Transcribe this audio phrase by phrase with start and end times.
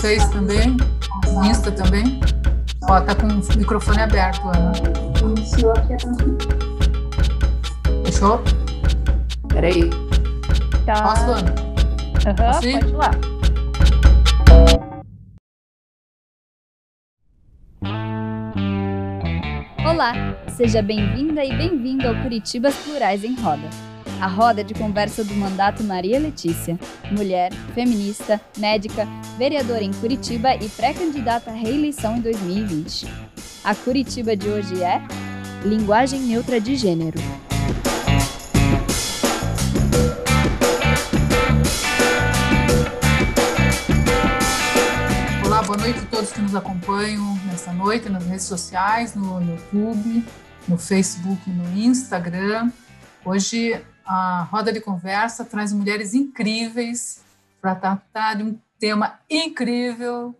[0.00, 0.78] Face também,
[1.30, 2.18] no Insta também.
[2.88, 4.72] Ó, tá com o microfone aberto, Ana.
[5.20, 5.98] Iniciou aqui a.
[8.06, 8.40] Fechou?
[9.48, 9.90] Peraí.
[10.86, 11.02] Tá.
[11.02, 11.54] Posso, Ana?
[12.26, 12.80] Aham, ir?
[12.80, 13.10] pode ir lá.
[19.86, 20.14] Olá,
[20.48, 23.68] seja bem-vinda e bem-vindo ao Curitibas Plurais em Roda.
[24.20, 26.78] A roda de conversa do mandato Maria Letícia,
[27.10, 33.06] mulher, feminista, médica, vereadora em Curitiba e pré-candidata à reeleição em 2020.
[33.64, 35.00] A Curitiba de hoje é
[35.64, 37.18] Linguagem Neutra de Gênero.
[45.46, 50.22] Olá, boa noite a todos que nos acompanham nessa noite nas redes sociais, no YouTube,
[50.68, 52.70] no Facebook, no Instagram.
[53.24, 57.22] Hoje a roda de conversa traz mulheres incríveis
[57.60, 60.34] para tratar de um tema incrível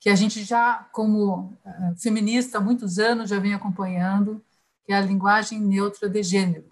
[0.00, 4.42] que a gente já, como eh, feminista há muitos anos, já vem acompanhando,
[4.84, 6.66] que é a linguagem neutra de gênero.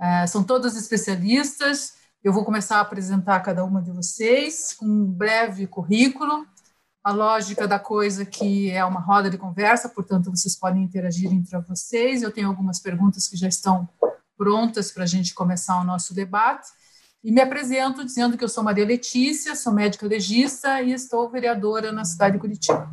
[0.00, 1.98] Eh, são todas especialistas.
[2.24, 6.46] Eu vou começar a apresentar cada uma de vocês com um breve currículo
[7.02, 11.58] a lógica da coisa que é uma roda de conversa, portanto, vocês podem interagir entre
[11.62, 12.22] vocês.
[12.22, 13.88] Eu tenho algumas perguntas que já estão
[14.36, 16.68] prontas para a gente começar o nosso debate.
[17.22, 21.92] E me apresento dizendo que eu sou Maria Letícia, sou médica legista e estou vereadora
[21.92, 22.92] na cidade de Curitiba.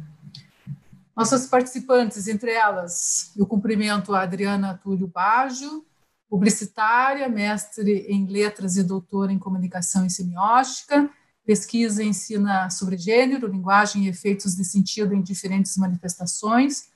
[1.15, 5.85] Nossas participantes, entre elas, eu cumprimento a Adriana Túlio Baggio,
[6.29, 11.09] publicitária, mestre em letras e doutora em comunicação e semiótica,
[11.43, 16.89] pesquisa e ensina sobre gênero, linguagem e efeitos de sentido em diferentes manifestações.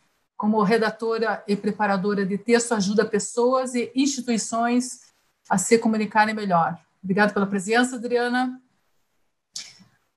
[0.44, 5.00] Como redatora e preparadora de texto, ajuda pessoas e instituições
[5.50, 6.77] a se comunicarem melhor.
[7.02, 8.61] Obrigada pela presença, Adriana.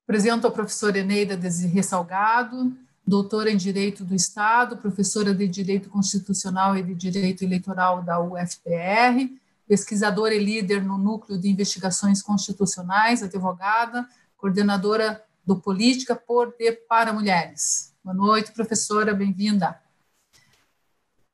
[0.02, 6.76] Apresento a professora Eneida Desirê Salgado, doutora em Direito do Estado, professora de Direito Constitucional
[6.76, 9.30] e de Direito Eleitoral da UFPR,
[9.68, 14.04] pesquisadora e líder no Núcleo de Investigações Constitucionais, advogada,
[14.36, 17.94] coordenadora do Política por e para Mulheres.
[18.02, 19.85] Boa noite, professora, bem-vinda.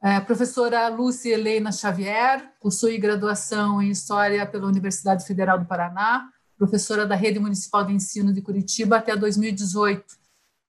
[0.05, 7.07] É, professora Lúcia Helena Xavier, possui graduação em História pela Universidade Federal do Paraná, professora
[7.07, 10.05] da Rede Municipal de Ensino de Curitiba até 2018.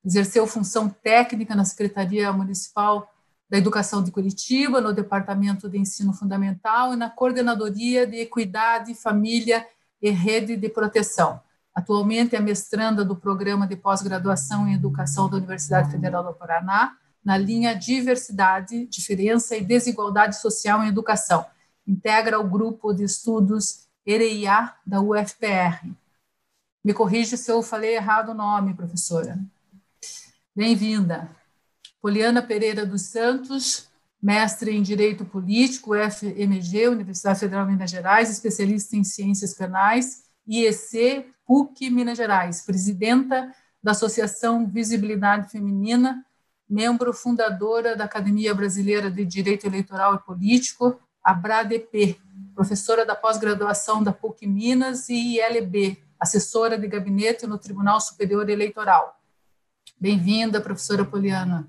[0.06, 3.12] Exerceu função técnica na Secretaria Municipal
[3.50, 9.66] da Educação de Curitiba, no Departamento de Ensino Fundamental e na Coordenadoria de Equidade, Família
[10.00, 11.42] e Rede de Proteção.
[11.74, 17.38] Atualmente é mestranda do Programa de Pós-Graduação em Educação da Universidade Federal do Paraná, na
[17.38, 21.46] linha Diversidade, Diferença e Desigualdade Social em Educação.
[21.88, 25.88] Integra o grupo de estudos EREIA da UFPR.
[26.84, 29.40] Me corrige se eu falei errado o nome, professora.
[30.54, 31.30] Bem-vinda.
[32.02, 33.88] Poliana Pereira dos Santos,
[34.22, 41.34] mestre em Direito Político, FMG, Universidade Federal de Minas Gerais, especialista em Ciências Penais, IEC,
[41.46, 46.26] PUC Minas Gerais, presidenta da Associação Visibilidade Feminina,
[46.70, 52.20] membro fundadora da Academia Brasileira de Direito Eleitoral e Político, ABRADP,
[52.56, 59.20] professora da pós-graduação da PUC Minas e ILB, assessora de gabinete no Tribunal Superior Eleitoral.
[60.00, 61.68] Bem-vinda, professora Poliana.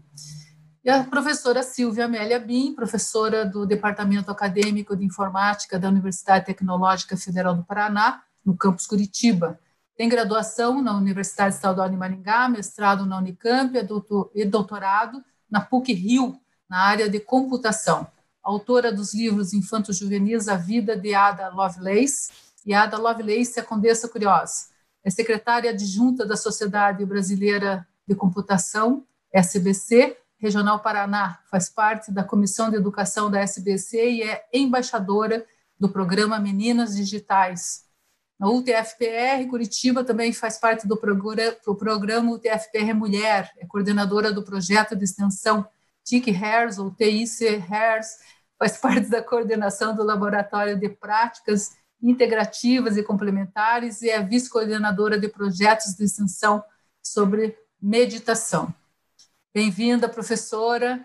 [0.85, 7.17] E a professora Silvia Amélia Bim, professora do Departamento Acadêmico de Informática da Universidade Tecnológica
[7.17, 9.59] Federal do Paraná, no campus Curitiba.
[9.97, 13.73] Tem graduação na Universidade Estadual de Maringá, mestrado na Unicamp
[14.35, 16.37] e doutorado na PUC-Rio,
[16.69, 18.07] na área de computação.
[18.43, 22.33] Autora dos livros Infantos Juvenis, A Vida de Ada Lovelace
[22.67, 24.67] e Ada Lovelace, a Condessa Curiosa.
[25.05, 32.69] É secretária adjunta da Sociedade Brasileira de Computação, SBC, Regional Paraná, faz parte da Comissão
[32.69, 35.47] de Educação da SBC e é embaixadora
[35.79, 37.85] do programa Meninas Digitais.
[38.39, 44.43] Na UTFPR, Curitiba também faz parte do programa, do programa UTFPR Mulher, é coordenadora do
[44.43, 45.67] projeto de extensão
[46.05, 48.19] TIC HERS, ou TIC HERS,
[48.59, 55.29] faz parte da coordenação do Laboratório de Práticas Integrativas e Complementares e é vice-coordenadora de
[55.29, 56.63] projetos de extensão
[57.03, 58.75] sobre meditação.
[59.55, 61.05] Bem-vinda, professora.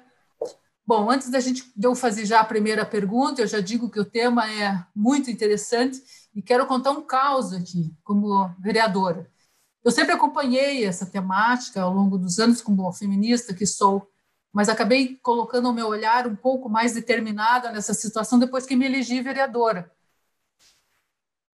[0.90, 4.00] Bom, antes da gente de eu fazer já a primeira pergunta, eu já digo que
[4.00, 6.02] o tema é muito interessante
[6.34, 9.30] e quero contar um caos aqui, como vereadora.
[9.86, 14.10] Eu sempre acompanhei essa temática ao longo dos anos como feminista que sou,
[14.52, 18.88] mas acabei colocando o meu olhar um pouco mais determinada nessa situação depois que me
[18.88, 19.92] elegi vereadora.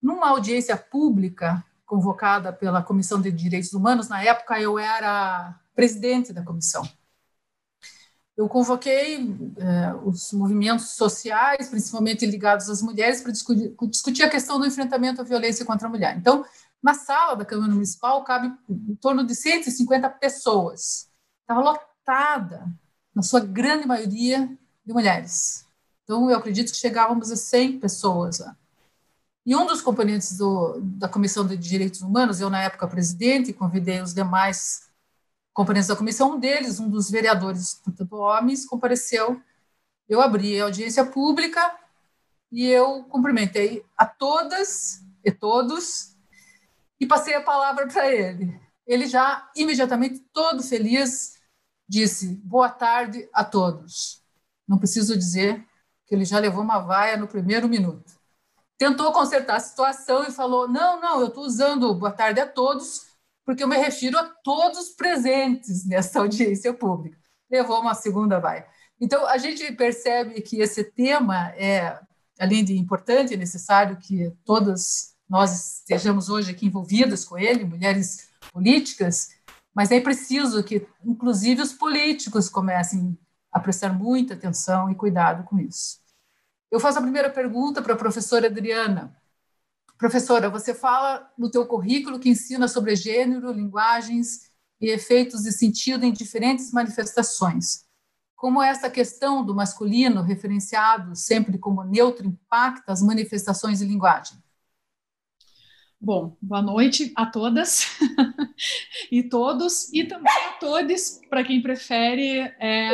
[0.01, 4.07] Numa audiência pública, convocada pela Comissão de Direitos Humanos.
[4.07, 6.89] Na época, eu era presidente da comissão.
[8.37, 9.17] Eu convoquei
[9.57, 15.21] eh, os movimentos sociais, principalmente ligados às mulheres, para discutir, discutir a questão do enfrentamento
[15.21, 16.17] à violência contra a mulher.
[16.17, 16.43] Então,
[16.83, 21.09] na sala da Câmara Municipal cabe em torno de 150 pessoas.
[21.41, 22.67] Estava lotada,
[23.13, 24.49] na sua grande maioria,
[24.85, 25.65] de mulheres.
[26.03, 28.55] Então, eu acredito que chegávamos a 100 pessoas lá.
[29.45, 34.01] E um dos componentes do, da Comissão de Direitos Humanos, eu, na época, presidente, convidei
[34.01, 34.84] os demais
[35.55, 39.41] componentes da comissão, um deles, um dos vereadores, portanto, homens, compareceu.
[40.07, 41.75] Eu abri a audiência pública
[42.51, 46.15] e eu cumprimentei a todas e todos
[46.99, 48.59] e passei a palavra para ele.
[48.85, 51.39] Ele já, imediatamente, todo feliz,
[51.89, 54.21] disse: Boa tarde a todos.
[54.67, 55.65] Não preciso dizer
[56.05, 58.13] que ele já levou uma vaia no primeiro minuto
[58.77, 63.05] tentou consertar a situação e falou: não, não, eu estou usando boa tarde a todos,
[63.45, 67.17] porque eu me refiro a todos presentes nessa audiência pública.
[67.49, 68.65] Levou uma segunda vai.
[68.99, 71.99] Então, a gente percebe que esse tema é,
[72.39, 78.29] além de importante, é necessário que todas nós estejamos hoje aqui envolvidas com ele, mulheres
[78.51, 79.29] políticas,
[79.73, 83.17] mas é preciso que, inclusive, os políticos comecem
[83.51, 85.99] a prestar muita atenção e cuidado com isso.
[86.71, 89.15] Eu faço a primeira pergunta para a professora Adriana.
[89.97, 94.51] Professora, você fala no teu currículo que ensina sobre gênero, linguagens
[94.81, 97.85] e efeitos de sentido em diferentes manifestações.
[98.35, 104.37] Como essa questão do masculino, referenciado sempre como neutro, impacta as manifestações de linguagem?
[105.99, 107.97] Bom, boa noite a todas
[109.09, 112.91] e todos, e também a todos, para quem prefere é,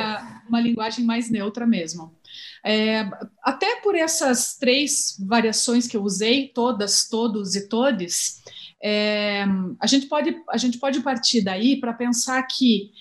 [0.47, 2.15] uma linguagem mais neutra mesmo.
[2.63, 3.09] É,
[3.41, 8.41] até por essas três variações que eu usei, todas, todos e todes,
[8.81, 9.45] é,
[9.79, 12.91] a, gente pode, a gente pode partir daí para pensar que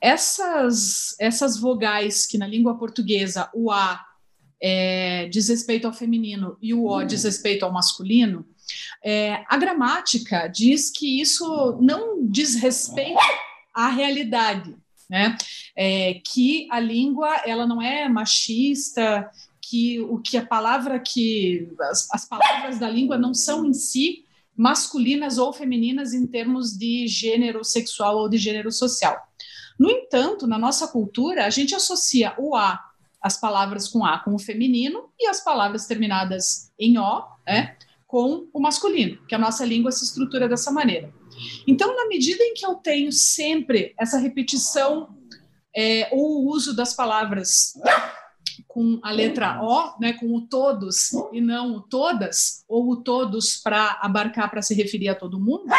[0.00, 4.04] essas, essas vogais que na língua portuguesa o A
[4.60, 8.46] é, diz respeito ao feminino e o O diz respeito ao masculino,
[9.04, 13.18] é, a gramática diz que isso não diz respeito
[13.74, 14.74] à realidade,
[15.08, 15.36] né?
[15.76, 19.30] É, que a língua ela não é machista,
[19.60, 24.24] que o que a palavra que as, as palavras da língua não são em si
[24.56, 29.16] masculinas ou femininas em termos de gênero sexual ou de gênero social.
[29.78, 32.82] No entanto, na nossa cultura, a gente associa o a
[33.20, 37.76] as palavras com a com o feminino e as palavras terminadas em o, né,
[38.06, 41.12] com o masculino, que a nossa língua se estrutura dessa maneira.
[41.66, 45.14] Então, na medida em que eu tenho sempre essa repetição
[45.74, 47.74] é, ou o uso das palavras
[48.66, 53.56] com a letra O, né, com o todos e não o todas, ou o todos
[53.56, 55.72] para abarcar, para se referir a todo mundo,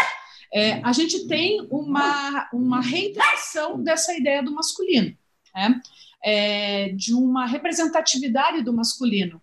[0.54, 5.15] é, a gente tem uma, uma reiteração dessa ideia do masculino,
[5.54, 5.81] né?
[6.24, 9.42] é, de uma representatividade do masculino.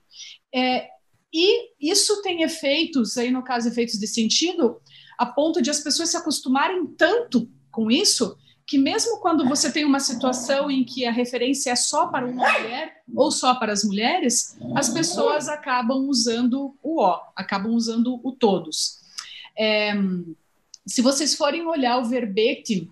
[0.54, 0.88] É,
[1.32, 4.80] e isso tem efeitos, aí no caso, efeitos de sentido,
[5.18, 9.84] a ponto de as pessoas se acostumarem tanto com isso que mesmo quando você tem
[9.84, 13.84] uma situação em que a referência é só para uma mulher ou só para as
[13.84, 19.00] mulheres, as pessoas acabam usando o o, acabam usando o todos.
[19.56, 19.92] É,
[20.86, 22.90] se vocês forem olhar o verbete,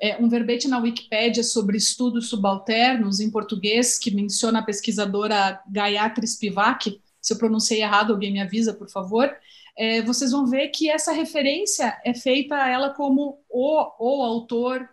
[0.00, 6.26] é, um verbete na Wikipédia sobre estudos subalternos em português que menciona a pesquisadora Gayatri
[6.26, 9.30] Spivak, se eu pronunciei errado, alguém me avisa, por favor
[9.76, 14.88] é, vocês vão ver que essa referência é feita a ela como o, o autor,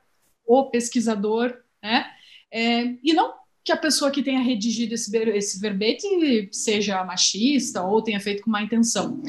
[0.46, 2.06] o pesquisador, né?
[2.52, 3.34] É, e não
[3.64, 8.50] que a pessoa que tenha redigido esse, esse verbete seja machista ou tenha feito com
[8.50, 9.22] má intenção,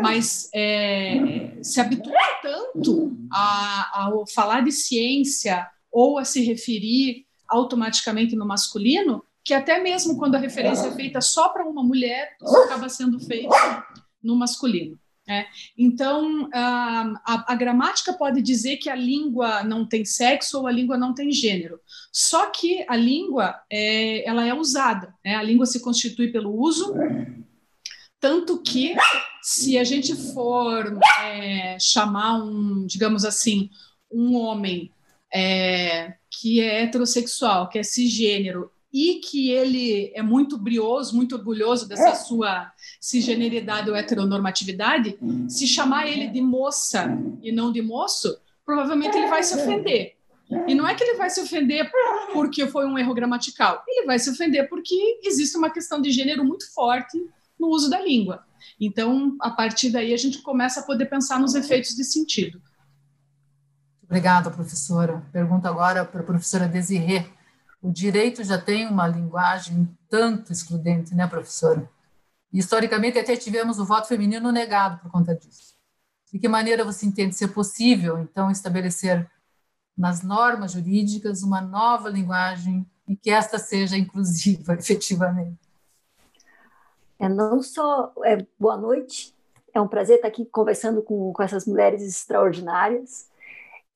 [0.00, 8.36] mas é, se habitua tanto a, a falar de ciência ou a se referir automaticamente
[8.36, 12.56] no masculino que até mesmo quando a referência é feita só para uma mulher, isso
[12.58, 13.50] acaba sendo feito
[14.22, 14.98] no masculino.
[15.28, 15.46] É.
[15.78, 20.98] Então, a, a, gramática pode dizer que a língua não tem sexo ou a língua
[20.98, 21.78] não tem gênero.
[22.10, 25.14] Só que a língua é, ela é usada.
[25.24, 25.36] Né?
[25.36, 26.94] A língua se constitui pelo uso,
[28.18, 28.96] tanto que
[29.40, 33.70] se a gente for é, chamar um, digamos assim,
[34.10, 34.90] um homem
[35.32, 41.88] é, que é heterossexual, que é cisgênero e que ele é muito brioso, muito orgulhoso
[41.88, 42.14] dessa é.
[42.14, 45.18] sua cisgeneridade ou heteronormatividade,
[45.48, 50.16] se chamar ele de moça e não de moço, provavelmente ele vai se ofender.
[50.66, 51.88] E não é que ele vai se ofender
[52.32, 56.44] porque foi um erro gramatical, ele vai se ofender porque existe uma questão de gênero
[56.44, 57.16] muito forte
[57.58, 58.44] no uso da língua.
[58.80, 62.60] Então, a partir daí, a gente começa a poder pensar nos efeitos de sentido.
[64.02, 65.22] Obrigada, professora.
[65.32, 67.26] Pergunta agora para a professora Desirê.
[67.82, 71.88] O direito já tem uma linguagem tanto excludente, né, professora?
[72.52, 75.74] historicamente, até tivemos o voto feminino negado por conta disso.
[76.32, 79.28] De que maneira você entende ser possível, então, estabelecer
[79.96, 85.58] nas normas jurídicas uma nova linguagem e que esta seja inclusiva, efetivamente?
[87.18, 89.34] É, não só é, boa noite,
[89.74, 93.29] é um prazer estar aqui conversando com, com essas mulheres extraordinárias.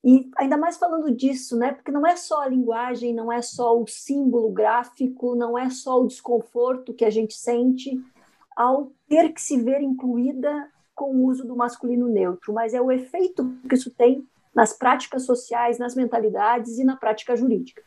[0.05, 1.73] E ainda mais falando disso, né?
[1.73, 5.99] Porque não é só a linguagem, não é só o símbolo gráfico, não é só
[5.99, 7.99] o desconforto que a gente sente
[8.55, 12.91] ao ter que se ver incluída com o uso do masculino neutro, mas é o
[12.91, 17.81] efeito que isso tem nas práticas sociais, nas mentalidades e na prática jurídica.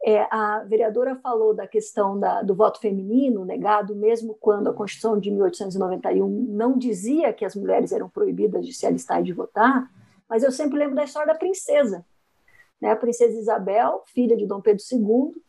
[0.00, 5.18] É, a vereadora falou da questão da, do voto feminino negado, mesmo quando a Constituição
[5.18, 9.90] de 1891 não dizia que as mulheres eram proibidas de se alistar e de votar,
[10.28, 12.04] mas eu sempre lembro da história da princesa.
[12.80, 12.90] Né?
[12.90, 15.42] A princesa Isabel, filha de Dom Pedro II,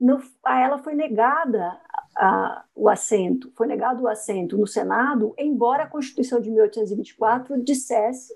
[0.00, 1.80] não, a ela foi negada
[2.16, 8.34] a, o assento, foi negado o assento no Senado, embora a Constituição de 1824 dissesse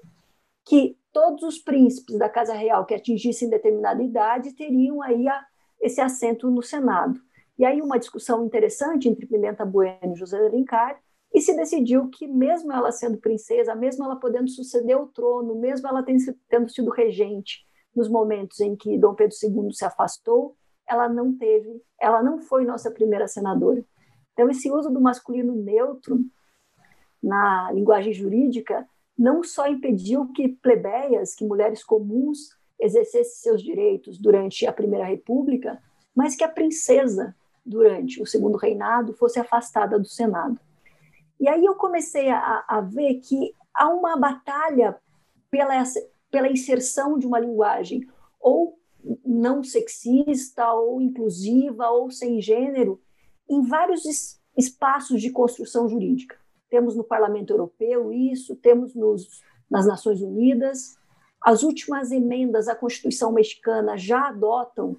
[0.64, 5.46] que todos os príncipes da Casa Real que atingissem determinada idade teriam aí a,
[5.80, 7.20] esse assento no Senado.
[7.58, 11.00] E aí uma discussão interessante entre Pimenta Bueno e José Alencar,
[11.32, 15.86] e se decidiu que mesmo ela sendo princesa, mesmo ela podendo suceder o trono, mesmo
[15.86, 20.56] ela tendo sido regente nos momentos em que Dom Pedro II se afastou,
[20.86, 23.84] ela não teve, ela não foi nossa primeira senadora.
[24.32, 26.18] Então, esse uso do masculino neutro
[27.22, 34.64] na linguagem jurídica não só impediu que plebeias, que mulheres comuns exercessem seus direitos durante
[34.64, 35.82] a Primeira República,
[36.14, 37.34] mas que a princesa,
[37.66, 40.58] durante o Segundo Reinado, fosse afastada do Senado.
[41.40, 44.98] E aí eu comecei a, a ver que há uma batalha
[45.50, 45.82] pela,
[46.30, 48.06] pela inserção de uma linguagem
[48.40, 48.78] ou
[49.24, 53.00] não sexista, ou inclusiva, ou sem gênero,
[53.48, 56.36] em vários es espaços de construção jurídica.
[56.68, 59.40] Temos no Parlamento Europeu isso, temos nos,
[59.70, 60.98] nas Nações Unidas.
[61.40, 64.96] As últimas emendas à Constituição mexicana já adotam,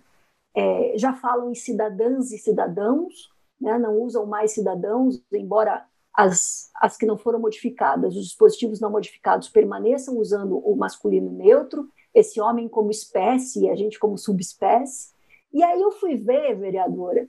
[0.55, 3.29] é, já falam em cidadãs e cidadãos,
[3.59, 5.85] né, não usam mais cidadãos, embora
[6.19, 11.89] as, as que não foram modificadas, os dispositivos não modificados permaneçam usando o masculino neutro,
[12.13, 15.13] esse homem como espécie e a gente como subespécie.
[15.53, 17.25] E aí eu fui ver, vereadora,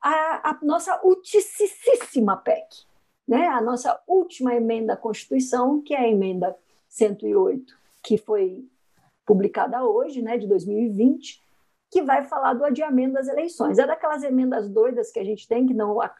[0.00, 2.86] a, a nossa ulticíssima PEC,
[3.28, 3.48] né?
[3.48, 6.56] a nossa última emenda à Constituição, que é a emenda
[6.88, 8.66] 108, que foi
[9.26, 11.42] publicada hoje, né, de 2020,
[11.90, 13.78] que vai falar do adiamento das eleições.
[13.78, 16.10] É daquelas emendas doidas que a gente tem, que não é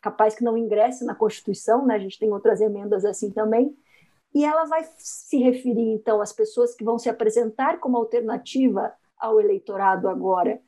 [0.00, 1.96] capaz que não ingresse na Constituição, né?
[1.96, 3.76] a gente tem outras emendas assim também,
[4.34, 9.40] e ela vai se referir, então, às pessoas que vão se apresentar como alternativa ao
[9.40, 10.60] eleitorado agora,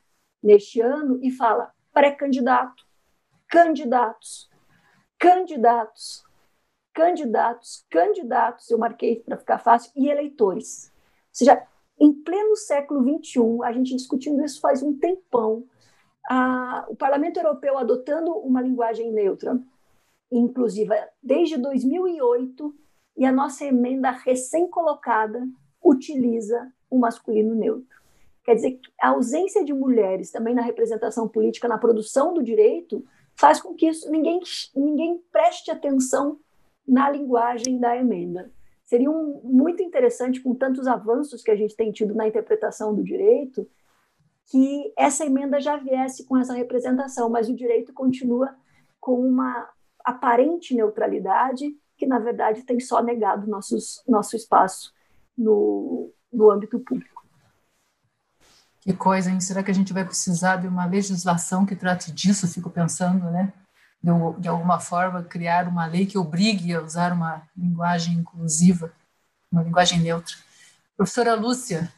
[0.42, 2.85] neste ano, e fala pré-candidato,
[3.49, 4.50] candidatos,
[5.19, 6.25] candidatos,
[6.95, 10.90] candidatos, candidatos, eu marquei para ficar fácil, e eleitores.
[10.95, 11.62] Ou seja,
[12.00, 15.64] em pleno século XXI, a gente discutindo isso faz um tempão,
[16.28, 19.61] a, o Parlamento Europeu adotando uma linguagem neutra,
[20.33, 22.75] inclusiva, desde 2008,
[23.19, 25.47] e a nossa emenda recém-colocada
[25.85, 28.00] utiliza o masculino neutro.
[28.45, 33.04] Quer dizer, a ausência de mulheres também na representação política, na produção do direito,
[33.35, 34.40] faz com que isso, ninguém,
[34.75, 36.38] ninguém preste atenção
[36.87, 38.50] na linguagem da emenda.
[38.90, 43.04] Seria um, muito interessante, com tantos avanços que a gente tem tido na interpretação do
[43.04, 43.64] direito,
[44.47, 48.52] que essa emenda já viesse com essa representação, mas o direito continua
[48.99, 49.70] com uma
[50.04, 54.92] aparente neutralidade que na verdade tem só negado nossos, nosso espaço
[55.38, 57.25] no, no âmbito público.
[58.80, 59.40] Que coisa, hein?
[59.40, 62.49] Será que a gente vai precisar de uma legislação que trate disso?
[62.49, 63.52] Fico pensando, né?
[64.02, 68.92] De, alguma forma, criar uma lei que obrigue a usar uma linguagem inclusiva,
[69.52, 70.35] uma linguagem neutra.
[70.97, 71.92] Professora Lúcia,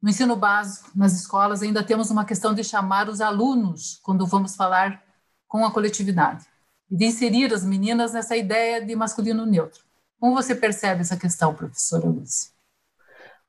[0.00, 4.56] no ensino básico, nas escolas, ainda temos uma questão de chamar os alunos quando vamos
[4.56, 5.02] falar
[5.46, 6.46] com a coletividade
[6.90, 9.84] e de inserir as meninas nessa ideia de masculino neutro.
[10.18, 12.50] Como você percebe essa questão, professora Lúcia?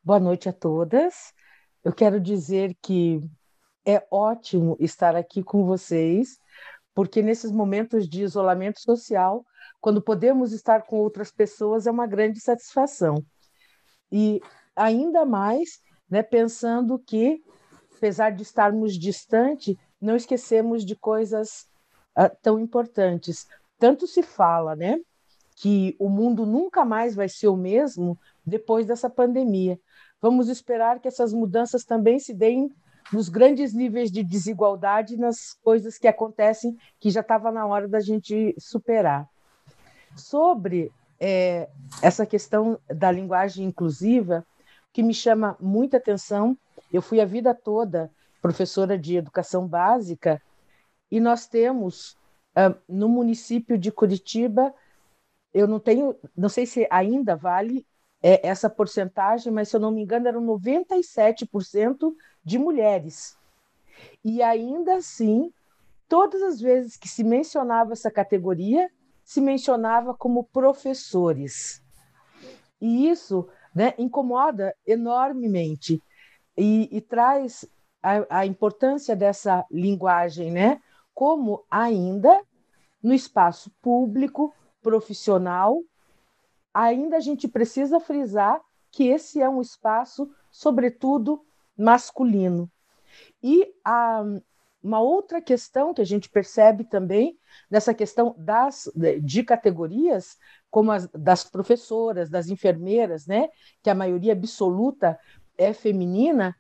[0.04, 1.34] Boa noite a todas.
[1.84, 3.22] Eu quero dizer que
[3.86, 6.40] é ótimo estar aqui com vocês,
[6.98, 9.46] porque nesses momentos de isolamento social,
[9.80, 13.24] quando podemos estar com outras pessoas, é uma grande satisfação.
[14.12, 14.42] E
[14.76, 17.40] ainda mais, né, pensando que,
[17.96, 21.68] apesar de estarmos distante, não esquecemos de coisas
[22.18, 23.46] uh, tão importantes,
[23.78, 24.98] tanto se fala, né,
[25.56, 29.80] que o mundo nunca mais vai ser o mesmo depois dessa pandemia.
[30.20, 32.72] Vamos esperar que essas mudanças também se deem
[33.12, 38.00] nos grandes níveis de desigualdade, nas coisas que acontecem que já estava na hora da
[38.00, 39.28] gente superar.
[40.16, 41.70] Sobre é,
[42.02, 44.46] essa questão da linguagem inclusiva,
[44.92, 46.58] que me chama muita atenção,
[46.92, 48.12] eu fui a vida toda
[48.42, 50.42] professora de educação básica
[51.12, 52.18] e nós temos
[52.56, 54.74] uh, no município de Curitiba,
[55.54, 57.86] eu não tenho, não sei se ainda vale
[58.22, 62.14] é, essa porcentagem, mas se eu não me engano eram 97%
[62.48, 63.38] de mulheres.
[64.24, 65.52] E ainda assim,
[66.08, 68.90] todas as vezes que se mencionava essa categoria,
[69.22, 71.84] se mencionava como professores.
[72.80, 76.02] E isso né, incomoda enormemente
[76.58, 77.66] e, e traz
[78.02, 80.82] a, a, importância dessa linguagem, né,
[81.14, 82.42] como ainda
[83.04, 85.82] no espaço público, profissional,
[86.74, 91.46] ainda a gente precisa frisar que esse é um espaço, sobretudo,
[91.78, 92.70] masculino.
[93.42, 94.24] E a,
[94.82, 97.38] uma outra questão que a gente percebe também
[97.70, 98.90] nessa questão das
[99.22, 100.38] de categorias,
[100.70, 103.50] como as das professoras, das enfermeiras, né,
[103.84, 105.20] que a maioria absoluta
[105.58, 106.56] é feminina,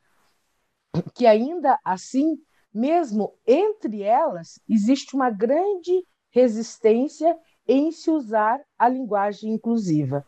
[1.14, 2.38] que ainda assim,
[2.74, 10.26] mesmo entre elas, existe uma grande resistência em se usar a linguagem inclusiva.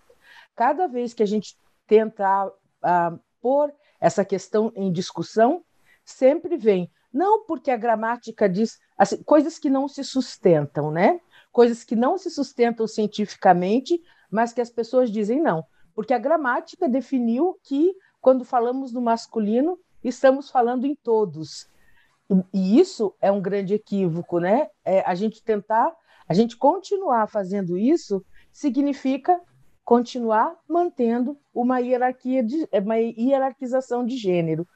[0.55, 5.63] Cada vez que a gente tenta uh, pôr essa questão em discussão,
[6.05, 11.19] sempre vem, não porque a gramática diz assim, coisas que não se sustentam, né?
[11.51, 15.63] Coisas que não se sustentam cientificamente, mas que as pessoas dizem não,
[15.95, 21.67] porque a gramática definiu que quando falamos no masculino, estamos falando em todos.
[22.53, 24.67] E isso é um grande equívoco, né?
[24.85, 25.91] É, a gente tentar,
[26.27, 29.39] a gente continuar fazendo isso significa
[29.89, 34.67] continuar mantendo uma hierarquia de uma hierarquização de gênero,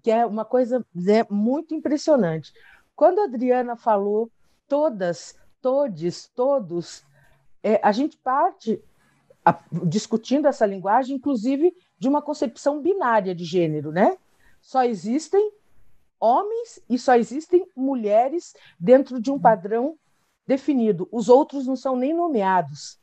[0.00, 2.52] que é uma coisa né, muito impressionante.
[2.94, 4.30] Quando a Adriana falou
[4.68, 7.02] todas, todes, todos,
[7.60, 8.80] é, a gente parte
[9.44, 14.16] a, discutindo essa linguagem, inclusive de uma concepção binária de gênero, né?
[14.60, 15.50] Só existem
[16.20, 19.98] homens e só existem mulheres dentro de um padrão
[20.46, 21.08] definido.
[21.10, 23.01] Os outros não são nem nomeados.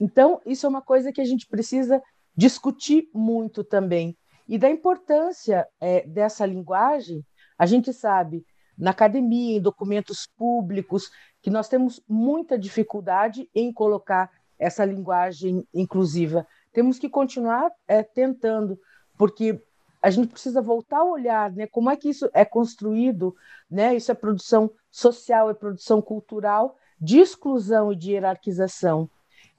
[0.00, 2.02] Então, isso é uma coisa que a gente precisa
[2.34, 4.16] discutir muito também.
[4.48, 7.24] E da importância é, dessa linguagem,
[7.58, 8.44] a gente sabe,
[8.76, 11.10] na academia, em documentos públicos,
[11.42, 16.46] que nós temos muita dificuldade em colocar essa linguagem inclusiva.
[16.72, 18.78] Temos que continuar é, tentando,
[19.18, 19.62] porque
[20.02, 23.34] a gente precisa voltar a olhar né, como é que isso é construído,
[23.70, 23.94] né?
[23.94, 29.08] isso é produção social, é produção cultural, de exclusão e de hierarquização.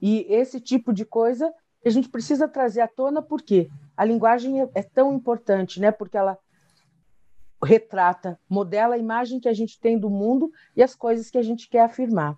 [0.01, 1.53] E esse tipo de coisa
[1.85, 5.91] a gente precisa trazer à tona porque a linguagem é, é tão importante, né?
[5.91, 6.37] Porque ela
[7.63, 11.43] retrata, modela a imagem que a gente tem do mundo e as coisas que a
[11.43, 12.37] gente quer afirmar.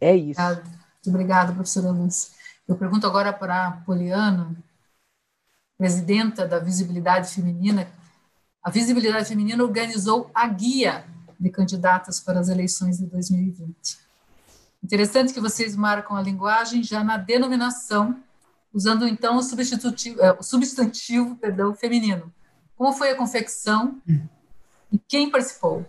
[0.00, 0.40] É isso.
[0.40, 2.34] Muito obrigada, professora Lúcia.
[2.66, 4.56] Eu pergunto agora para a Poliana,
[5.76, 7.88] presidenta da Visibilidade Feminina.
[8.62, 11.04] A Visibilidade Feminina organizou a guia
[11.38, 13.98] de candidatas para as eleições de 2020.
[14.84, 18.20] Interessante que vocês marcam a linguagem já na denominação,
[18.70, 22.30] usando então o substantivo, é, o substantivo perdão, feminino.
[22.76, 23.96] Como foi a confecção
[24.92, 25.86] e quem participou?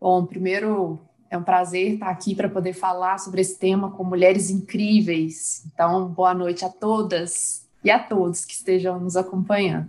[0.00, 0.98] Bom, primeiro
[1.30, 5.64] é um prazer estar aqui para poder falar sobre esse tema com mulheres incríveis.
[5.72, 9.88] Então, boa noite a todas e a todos que estejam nos acompanhando.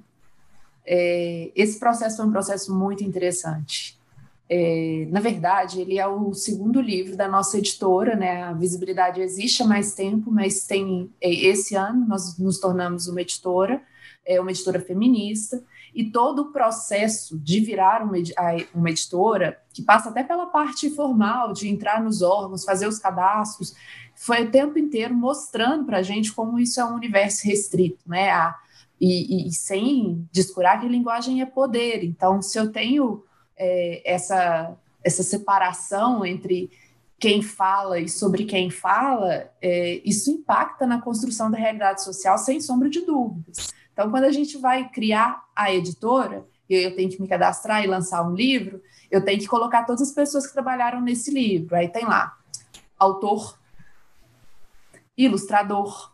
[0.86, 4.00] É, esse processo foi um processo muito interessante.
[4.47, 8.43] É, na verdade, ele é o segundo livro da nossa editora, né?
[8.43, 13.21] A Visibilidade existe há mais tempo, mas tem é, esse ano nós nos tornamos uma
[13.21, 13.81] editora,
[14.25, 18.17] é uma editora feminista, e todo o processo de virar uma,
[18.73, 23.73] uma editora, que passa até pela parte formal, de entrar nos órgãos, fazer os cadastros,
[24.15, 28.29] foi o tempo inteiro mostrando para a gente como isso é um universo restrito, né?
[28.29, 28.55] A,
[28.99, 32.03] e, e, sem descurar que linguagem é poder.
[32.03, 33.23] Então, se eu tenho
[33.58, 36.70] é, essa, essa separação entre
[37.20, 42.60] quem fala e sobre quem fala, é, isso impacta na construção da realidade social, sem
[42.60, 43.74] sombra de dúvidas.
[43.94, 47.88] Então, quando a gente vai criar a editora, e eu tenho que me cadastrar e
[47.88, 51.76] lançar um livro, eu tenho que colocar todas as pessoas que trabalharam nesse livro.
[51.76, 52.38] Aí tem lá
[52.98, 53.58] autor,
[55.18, 56.12] ilustrador,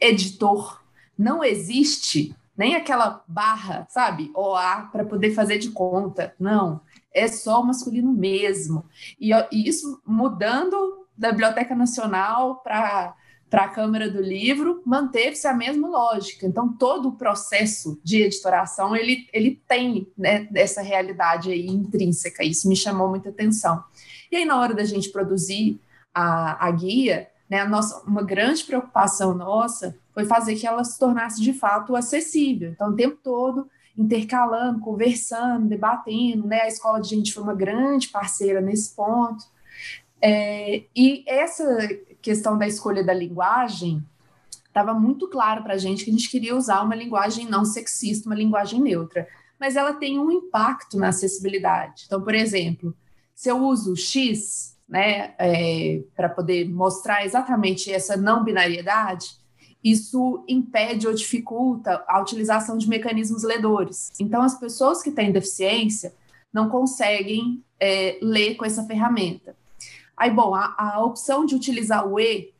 [0.00, 0.82] editor.
[1.16, 4.30] Não existe nem aquela barra, sabe?
[4.34, 6.34] OA para poder fazer de conta.
[6.38, 6.80] Não.
[7.12, 8.84] é só o masculino mesmo.
[9.20, 13.14] E, e isso mudando da Biblioteca Nacional para
[13.48, 16.46] para a Câmara do Livro, manteve-se a mesma lógica.
[16.46, 22.68] Então, todo o processo de editoração, ele, ele tem né, essa realidade aí intrínseca, isso
[22.68, 23.82] me chamou muita atenção.
[24.30, 25.80] E aí, na hora da gente produzir
[26.12, 31.40] a, a guia, né, nossa, uma grande preocupação nossa foi fazer que ela se tornasse,
[31.40, 32.70] de fato, acessível.
[32.70, 38.08] Então, o tempo todo, intercalando, conversando, debatendo, né, a Escola de Gente foi uma grande
[38.08, 39.44] parceira nesse ponto,
[40.20, 41.64] é, e essa
[42.22, 44.04] questão da escolha da linguagem
[44.66, 48.28] estava muito claro para a gente que a gente queria usar uma linguagem não sexista,
[48.28, 49.26] uma linguagem neutra,
[49.58, 52.04] mas ela tem um impacto na acessibilidade.
[52.06, 52.94] Então, por exemplo,
[53.34, 59.36] se eu uso X, né, é, para poder mostrar exatamente essa não binariedade,
[59.82, 64.10] isso impede ou dificulta a utilização de mecanismos ledores.
[64.18, 66.12] Então, as pessoas que têm deficiência
[66.52, 69.56] não conseguem é, ler com essa ferramenta.
[70.16, 72.52] Aí, bom, a, a opção de utilizar o E,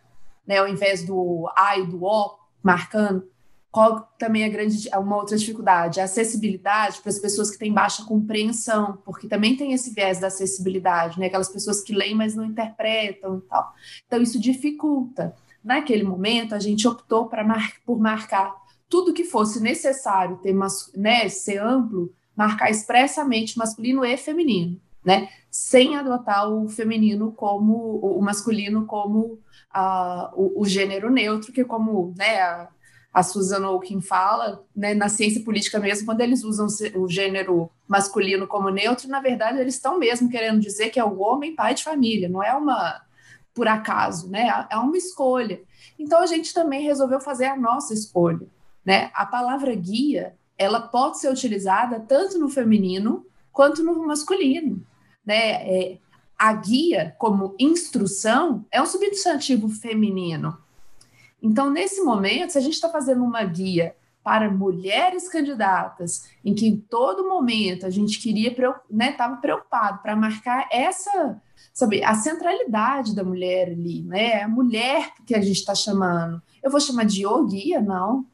[0.47, 3.29] né, ao invés do A e do O, marcando,
[3.71, 6.01] qual também é grande, é uma outra dificuldade?
[6.01, 10.29] A acessibilidade para as pessoas que têm baixa compreensão, porque também tem esse viés da
[10.29, 11.27] acessibilidade, né?
[11.27, 13.73] Aquelas pessoas que leem, mas não interpretam e tal.
[14.07, 15.35] Então, isso dificulta.
[15.63, 18.55] Naquele momento, a gente optou mar, por marcar
[18.89, 20.55] tudo que fosse necessário ter,
[20.95, 25.29] né, ser amplo, marcar expressamente masculino e feminino né?
[25.49, 29.39] Sem adotar o feminino como o masculino como
[29.73, 32.69] uh, o, o, gênero neutro, que como né, a,
[33.17, 38.47] a Susan Okin fala, né, na ciência política mesmo, quando eles usam o gênero masculino
[38.47, 41.83] como neutro, na verdade eles estão mesmo querendo dizer que é o homem pai de
[41.83, 43.01] família, não é uma
[43.55, 44.67] por acaso, né?
[44.71, 45.63] É uma escolha.
[45.99, 48.47] Então a gente também resolveu fazer a nossa escolha,
[48.85, 49.11] né?
[49.15, 54.85] A palavra guia, ela pode ser utilizada tanto no feminino quanto no masculino
[55.27, 55.99] né, é,
[56.39, 60.57] a guia como instrução é um substantivo feminino.
[61.43, 63.95] Então, nesse momento, se a gente está fazendo uma guia
[64.27, 68.53] para mulheres candidatas, em que em todo momento a gente queria,
[68.91, 71.41] né, estava preocupado para marcar essa,
[71.73, 76.43] sabe, a centralidade da mulher ali, né, a mulher que a gente está chamando.
[76.61, 77.81] Eu vou chamar de guia?
[77.81, 78.27] Não.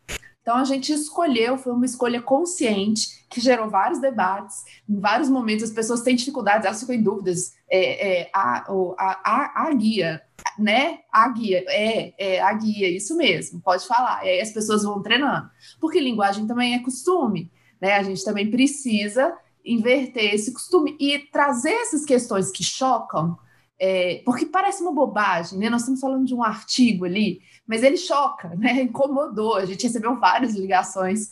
[0.42, 4.64] Então a gente escolheu, foi uma escolha consciente que gerou vários debates.
[4.88, 7.54] Em vários momentos as pessoas têm dificuldades, elas ficam em dúvidas.
[7.70, 8.64] É, é, a,
[8.98, 10.20] a, a, a, guia,
[10.58, 10.98] né?
[11.10, 14.24] A guia, é, é a guia, isso mesmo, pode falar.
[14.24, 15.48] E aí as pessoas vão treinando.
[15.80, 17.50] Porque linguagem também é costume,
[17.80, 17.94] né?
[17.94, 23.38] A gente também precisa inverter esse costume e trazer essas questões que chocam,
[23.78, 25.70] é, porque parece uma bobagem, né?
[25.70, 28.82] Nós estamos falando de um artigo ali mas ele choca, né?
[28.82, 29.56] Incomodou.
[29.56, 31.30] A gente recebeu várias ligações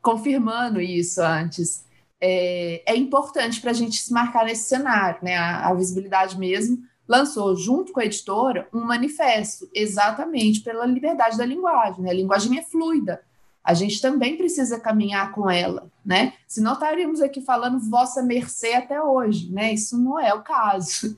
[0.00, 1.84] confirmando isso antes.
[2.20, 5.36] É, é importante para a gente se marcar nesse cenário, né?
[5.36, 11.44] A, a, visibilidade mesmo lançou, junto com a editora, um manifesto exatamente pela liberdade da
[11.44, 12.02] linguagem.
[12.02, 12.10] Né?
[12.10, 13.22] A linguagem é fluida.
[13.62, 16.34] A gente também precisa caminhar com ela, né?
[16.46, 19.72] Senão estaríamos aqui falando vossa mercê até hoje, né?
[19.72, 21.16] Isso não é o caso.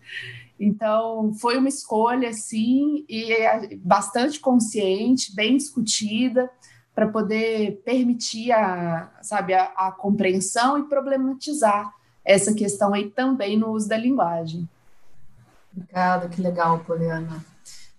[0.59, 6.51] Então, foi uma escolha, sim, e é bastante consciente, bem discutida,
[6.94, 11.92] para poder permitir a, sabe, a, a, compreensão e problematizar
[12.25, 14.66] essa questão aí também no uso da linguagem.
[15.76, 17.44] Obrigada, que legal, Poliana.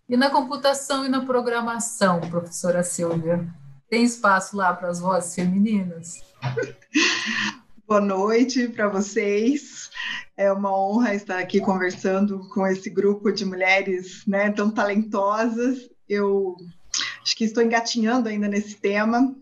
[0.09, 3.47] E na computação e na programação, professora Silvia,
[3.87, 6.23] tem espaço lá para as vozes femininas?
[7.87, 9.91] Boa noite para vocês.
[10.35, 15.87] É uma honra estar aqui conversando com esse grupo de mulheres né, tão talentosas.
[16.09, 16.57] Eu
[17.21, 19.35] acho que estou engatinhando ainda nesse tema.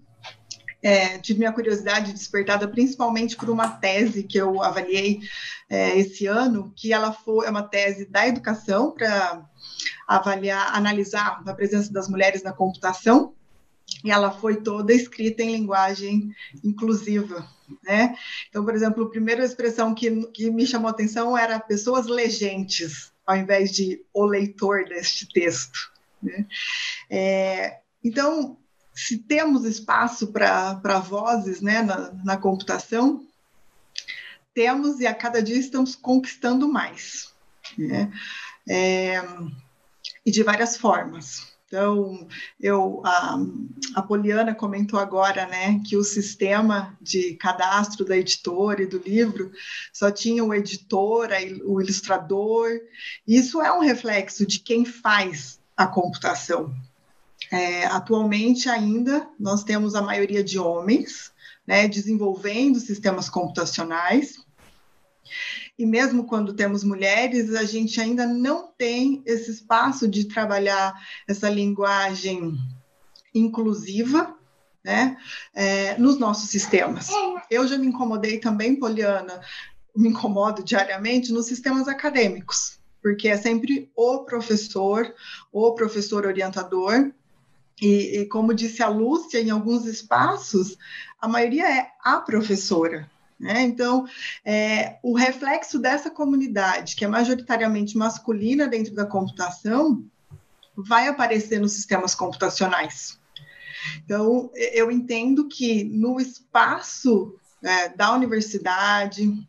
[0.85, 5.19] É, tive minha curiosidade despertada principalmente por uma tese que eu avaliei
[5.67, 9.43] é, esse ano, que ela foi é uma tese da educação para
[10.07, 13.33] avaliar, analisar a presença das mulheres na computação
[14.03, 16.31] e ela foi toda escrita em linguagem
[16.63, 17.47] inclusiva,
[17.83, 18.15] né?
[18.47, 23.11] Então, por exemplo, a primeira expressão que, que me chamou a atenção era pessoas legentes,
[23.25, 25.91] ao invés de o leitor deste texto.
[26.21, 26.45] Né?
[27.09, 28.59] É, então,
[28.95, 33.27] se temos espaço para vozes né, na, na computação,
[34.53, 37.34] temos e a cada dia estamos conquistando mais.
[37.77, 38.10] Né?
[38.67, 39.21] É,
[40.25, 41.53] e de várias formas.
[41.67, 42.27] Então,
[42.62, 43.38] eu, a,
[43.95, 49.51] a Poliana comentou agora, né, que o sistema de cadastro da editora e do livro
[49.91, 51.29] só tinha o editor,
[51.65, 52.69] o ilustrador.
[53.27, 56.73] Isso é um reflexo de quem faz a computação.
[57.51, 61.31] É, atualmente, ainda, nós temos a maioria de homens,
[61.65, 64.36] né, desenvolvendo sistemas computacionais,
[65.77, 70.93] e mesmo quando temos mulheres, a gente ainda não tem esse espaço de trabalhar
[71.27, 72.58] essa linguagem
[73.34, 74.38] inclusiva,
[74.84, 75.17] né,
[75.53, 77.10] é, nos nossos sistemas.
[77.49, 79.41] Eu já me incomodei também, Poliana,
[79.95, 85.13] me incomodo diariamente nos sistemas acadêmicos, porque é sempre o professor,
[85.51, 87.12] o professor orientador,
[87.81, 90.77] e, e, como disse a Lúcia, em alguns espaços,
[91.19, 93.09] a maioria é a professora.
[93.39, 93.63] Né?
[93.63, 94.07] Então,
[94.45, 100.05] é, o reflexo dessa comunidade, que é majoritariamente masculina dentro da computação,
[100.75, 103.19] vai aparecer nos sistemas computacionais.
[104.03, 109.47] Então, eu entendo que no espaço é, da universidade,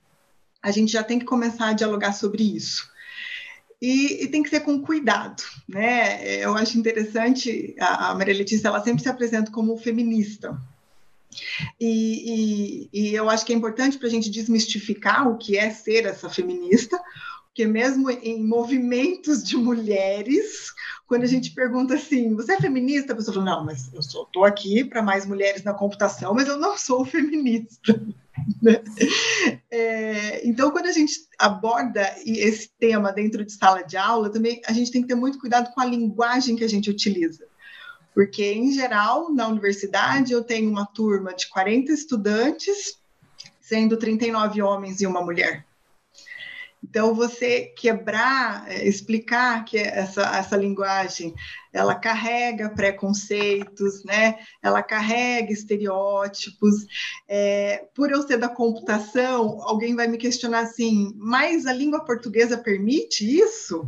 [0.62, 2.91] a gente já tem que começar a dialogar sobre isso.
[3.81, 6.39] E, e, tem que ser com cuidado, né?
[6.39, 10.59] Eu acho interessante, a, a Maria Letícia, ela sempre se apresenta como feminista,
[11.79, 15.71] e, e, e, eu acho que é importante para a gente desmistificar o que é
[15.71, 16.99] ser essa feminista,
[17.47, 20.73] porque mesmo em movimentos de mulheres,
[21.07, 23.12] quando a gente pergunta assim, você é feminista?
[23.12, 26.59] A pessoa fala, não, mas eu estou aqui para mais mulheres na computação, mas eu
[26.59, 28.01] não sou feminista.
[29.71, 34.73] É, então, quando a gente aborda esse tema dentro de sala de aula, também a
[34.73, 37.47] gente tem que ter muito cuidado com a linguagem que a gente utiliza.
[38.15, 42.99] Porque, em geral, na universidade, eu tenho uma turma de 40 estudantes,
[43.61, 45.67] sendo 39 homens e uma mulher.
[46.97, 51.35] Então, você quebrar, é, explicar que essa, essa linguagem,
[51.71, 54.39] ela carrega preconceitos, né?
[54.63, 56.87] ela carrega estereótipos.
[57.29, 62.57] É, por eu ser da computação, alguém vai me questionar assim, mas a língua portuguesa
[62.57, 63.87] permite isso?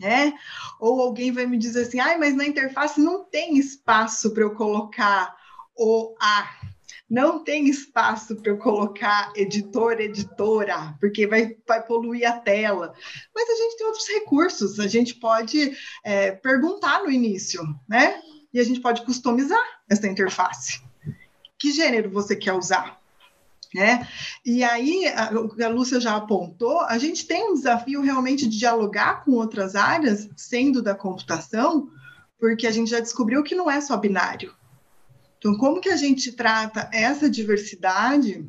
[0.00, 0.32] É?
[0.78, 4.54] Ou alguém vai me dizer assim, ah, mas na interface não tem espaço para eu
[4.54, 5.34] colocar
[5.76, 6.71] o A
[7.12, 12.94] não tem espaço para eu colocar editor, editora, porque vai, vai poluir a tela.
[13.34, 18.18] Mas a gente tem outros recursos, a gente pode é, perguntar no início, né?
[18.50, 20.80] E a gente pode customizar essa interface.
[21.58, 22.98] Que gênero você quer usar?
[23.74, 24.08] Né?
[24.42, 28.58] E aí, o que a Lúcia já apontou, a gente tem um desafio realmente de
[28.58, 31.90] dialogar com outras áreas, sendo da computação,
[32.40, 34.54] porque a gente já descobriu que não é só binário.
[35.42, 38.46] Então, como que a gente trata essa diversidade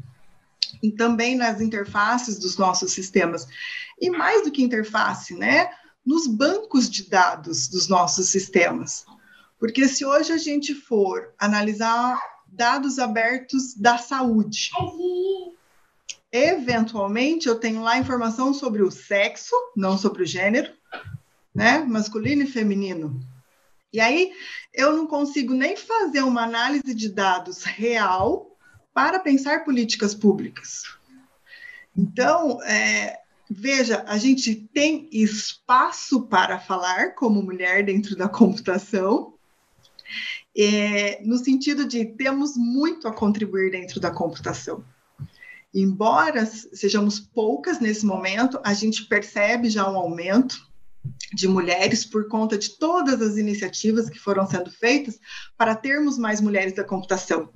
[0.81, 3.47] e também nas interfaces dos nossos sistemas?
[3.99, 5.71] E mais do que interface, né?
[6.05, 9.07] Nos bancos de dados dos nossos sistemas.
[9.57, 14.69] Porque se hoje a gente for analisar dados abertos da saúde,
[16.31, 20.71] eventualmente eu tenho lá informação sobre o sexo, não sobre o gênero,
[21.55, 21.79] né?
[21.79, 23.19] Masculino e feminino.
[23.93, 24.33] E aí
[24.73, 28.57] eu não consigo nem fazer uma análise de dados real
[28.91, 30.83] para pensar políticas públicas.
[31.95, 39.35] Então, é, veja, a gente tem espaço para falar como mulher dentro da computação,
[40.57, 44.83] é, no sentido de temos muito a contribuir dentro da computação.
[45.73, 50.71] Embora sejamos poucas nesse momento, a gente percebe já um aumento
[51.33, 55.19] de mulheres por conta de todas as iniciativas que foram sendo feitas
[55.57, 57.49] para termos mais mulheres da computação.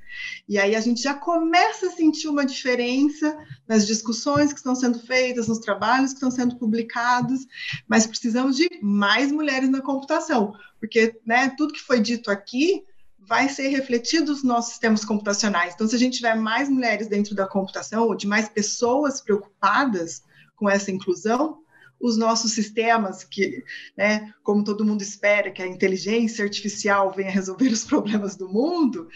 [0.48, 3.38] E aí a gente já começa a sentir uma diferença
[3.68, 7.46] nas discussões que estão sendo feitas, nos trabalhos que estão sendo publicados,
[7.88, 12.84] mas precisamos de mais mulheres na computação, porque né, tudo que foi dito aqui
[13.20, 15.74] vai ser refletido nos nossos sistemas computacionais.
[15.74, 20.24] Então, se a gente tiver mais mulheres dentro da computação, ou de mais pessoas preocupadas
[20.56, 21.62] com essa inclusão,
[22.00, 23.64] os nossos sistemas, que,
[23.98, 29.08] né, como todo mundo espera que a inteligência artificial venha resolver os problemas do mundo,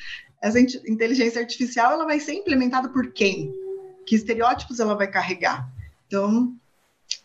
[0.42, 3.54] essa inteligência artificial ela vai ser implementada por quem?
[4.06, 5.72] Que estereótipos ela vai carregar?
[6.08, 6.56] Então,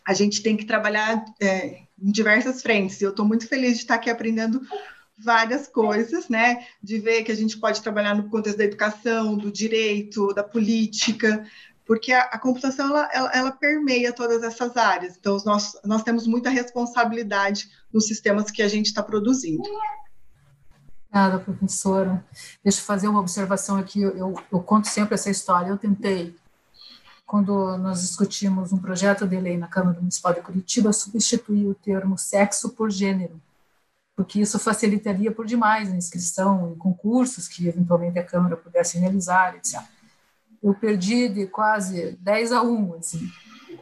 [0.05, 3.01] a gente tem que trabalhar é, em diversas frentes.
[3.01, 4.61] Eu estou muito feliz de estar aqui aprendendo
[5.17, 6.65] várias coisas, né?
[6.81, 11.43] De ver que a gente pode trabalhar no contexto da educação, do direito, da política,
[11.87, 15.15] porque a, a computação ela, ela, ela, permeia todas essas áreas.
[15.17, 19.63] Então, nós, nós temos muita responsabilidade nos sistemas que a gente está produzindo.
[21.09, 22.23] Obrigada, professora.
[22.61, 24.01] Deixa eu fazer uma observação aqui.
[24.01, 25.69] Eu, eu, eu conto sempre essa história.
[25.69, 26.35] Eu tentei,
[27.25, 32.17] quando nós discutimos um projeto de lei na Câmara Municipal de Curitiba, substituir o termo
[32.17, 33.41] sexo por gênero,
[34.13, 39.55] porque isso facilitaria por demais a inscrição em concursos que eventualmente a Câmara pudesse realizar,
[39.55, 39.96] etc
[40.61, 43.29] eu perdi de quase 10 a 1, assim.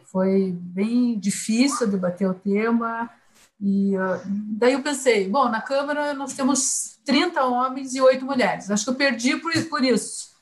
[0.05, 3.09] Foi bem difícil debater o tema,
[3.59, 4.21] e uh,
[4.57, 8.89] daí eu pensei, bom, na Câmara nós temos 30 homens e 8 mulheres, acho que
[8.89, 10.35] eu perdi por, por isso.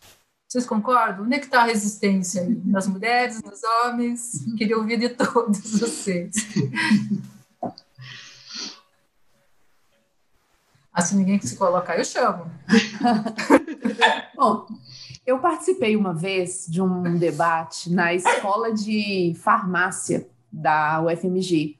[0.47, 1.25] Vocês concordam?
[1.25, 2.61] Onde é que está a resistência aí?
[2.65, 4.33] Nas mulheres, nos homens?
[4.55, 6.35] Queria ouvir de todos vocês.
[10.93, 12.45] Ah, se ninguém se colocar, eu chamo.
[14.37, 14.67] Bom,
[15.25, 21.77] eu participei uma vez de um debate na escola de farmácia da UFMG.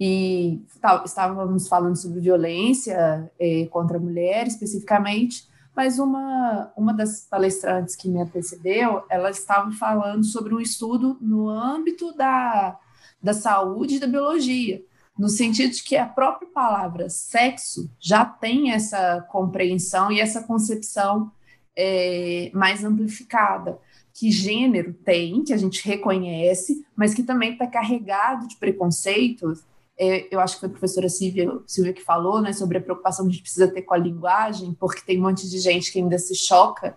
[0.00, 0.60] E
[1.04, 8.08] estávamos falando sobre violência eh, contra a mulher, especificamente, mas uma, uma das palestrantes que
[8.08, 12.78] me antecedeu, ela estava falando sobre um estudo no âmbito da,
[13.22, 14.82] da saúde e da biologia,
[15.20, 21.30] no sentido de que a própria palavra sexo já tem essa compreensão e essa concepção
[21.76, 23.78] é, mais amplificada,
[24.14, 29.62] que gênero tem, que a gente reconhece, mas que também está carregado de preconceitos
[30.02, 33.26] é, eu acho que foi a professora Silvia, Silvia que falou, né, sobre a preocupação
[33.26, 35.98] que a gente precisa ter com a linguagem, porque tem um monte de gente que
[35.98, 36.96] ainda se choca.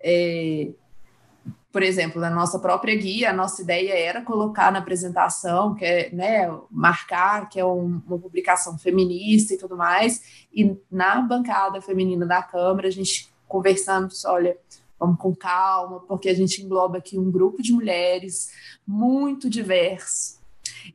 [0.00, 0.70] É,
[1.70, 6.10] por exemplo, na nossa própria guia, a nossa ideia era colocar na apresentação, que é,
[6.10, 12.24] né, marcar que é um, uma publicação feminista e tudo mais, e na bancada feminina
[12.24, 14.56] da Câmara, a gente conversando, olha,
[14.98, 18.50] vamos com calma, porque a gente engloba aqui um grupo de mulheres
[18.86, 20.38] muito diverso,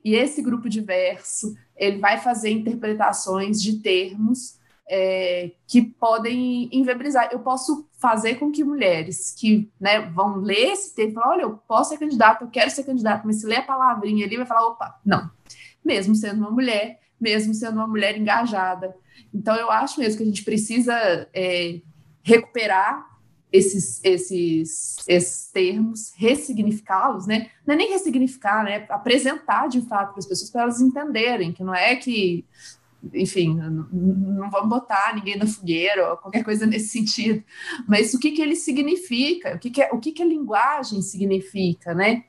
[0.03, 4.57] e esse grupo diverso ele vai fazer interpretações de termos
[4.95, 7.29] é, que podem inviabilizar.
[7.31, 11.57] Eu posso fazer com que mulheres que né, vão ler esse termo, falar, olha, eu
[11.67, 14.67] posso ser candidata, eu quero ser candidata, mas se ler a palavrinha ali, vai falar,
[14.67, 15.31] opa, não.
[15.83, 18.95] Mesmo sendo uma mulher, mesmo sendo uma mulher engajada.
[19.33, 21.81] Então, eu acho mesmo que a gente precisa é,
[22.21, 23.03] recuperar
[23.51, 27.49] esses, esses, esses termos, ressignificá-los, né?
[27.65, 28.85] Não é nem ressignificar, né?
[28.89, 32.45] Apresentar de fato para as pessoas para elas entenderem que não é que,
[33.13, 37.43] enfim, não, vamos botar ninguém na fogueira ou qualquer coisa nesse sentido,
[37.87, 41.01] mas o que, que ele significa, o que, que, é, o que, que a linguagem
[41.01, 42.23] significa, né?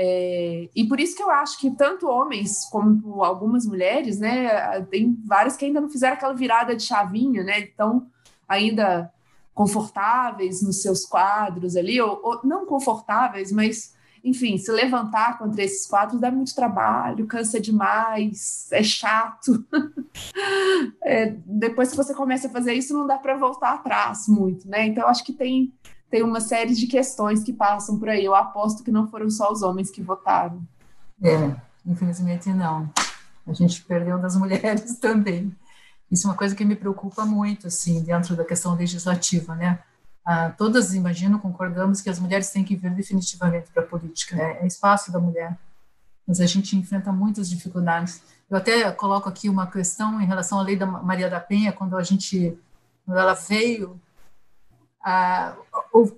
[0.00, 5.18] É, e por isso que eu acho que tanto homens como algumas mulheres, né, tem
[5.26, 7.58] várias que ainda não fizeram aquela virada de chavinha, né?
[7.60, 8.06] Então,
[8.48, 9.12] ainda
[9.52, 13.92] confortáveis nos seus quadros ali, ou, ou, não confortáveis, mas,
[14.24, 19.64] enfim, se levantar contra esses quadros dá muito trabalho, cansa demais, é chato.
[21.02, 24.86] é, depois que você começa a fazer isso, não dá para voltar atrás muito, né?
[24.86, 25.72] Então, acho que tem,
[26.10, 28.24] tem uma série de questões que passam por aí.
[28.24, 30.62] Eu aposto que não foram só os homens que votaram.
[31.22, 32.90] É, infelizmente não.
[33.46, 35.54] A gente perdeu das mulheres também.
[36.10, 39.78] Isso é uma coisa que me preocupa muito, assim, dentro da questão legislativa, né?
[40.30, 44.62] Ah, todas, imagino, concordamos que as mulheres têm que vir definitivamente para a política, é,
[44.62, 45.56] é espaço da mulher,
[46.26, 48.20] mas a gente enfrenta muitas dificuldades.
[48.50, 51.96] Eu até coloco aqui uma questão em relação à lei da Maria da Penha, quando
[51.96, 52.58] a gente,
[53.06, 53.98] quando ela veio,
[55.02, 55.56] ah,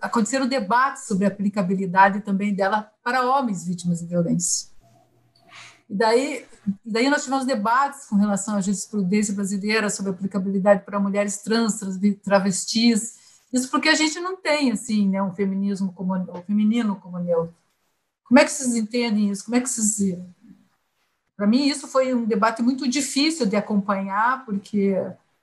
[0.01, 4.70] aconteceram debates sobre a aplicabilidade também dela para homens vítimas de violência.
[5.88, 6.44] E daí,
[6.85, 11.79] daí nós tivemos debates com relação à jurisprudência brasileira sobre a aplicabilidade para mulheres trans,
[12.25, 13.19] travestis.
[13.52, 17.54] Isso porque a gente não tem assim, né, um feminismo como o feminino como neutro.
[18.24, 19.44] Como é que vocês entendem isso?
[19.44, 20.16] Como é que vocês
[21.36, 24.94] Para mim isso foi um debate muito difícil de acompanhar, porque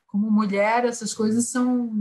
[0.08, 1.92] como mulher essas coisas são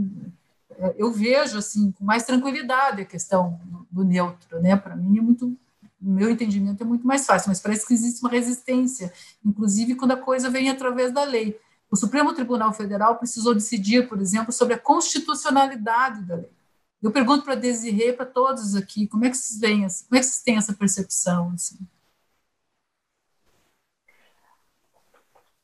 [0.79, 3.59] é, eu vejo assim com mais tranquilidade a questão
[3.91, 4.75] do neutro, né?
[4.75, 5.57] Para mim é muito
[5.99, 9.11] no meu entendimento, é muito mais fácil, mas parece que existe uma resistência,
[9.43, 11.59] inclusive quando a coisa vem através da lei.
[11.89, 16.51] O Supremo Tribunal Federal precisou decidir, por exemplo, sobre a constitucionalidade da lei.
[17.01, 20.25] Eu pergunto para Desirê, para todos aqui, como é que vocês veem, como é que
[20.25, 21.51] vocês têm essa percepção?
[21.51, 21.77] Assim?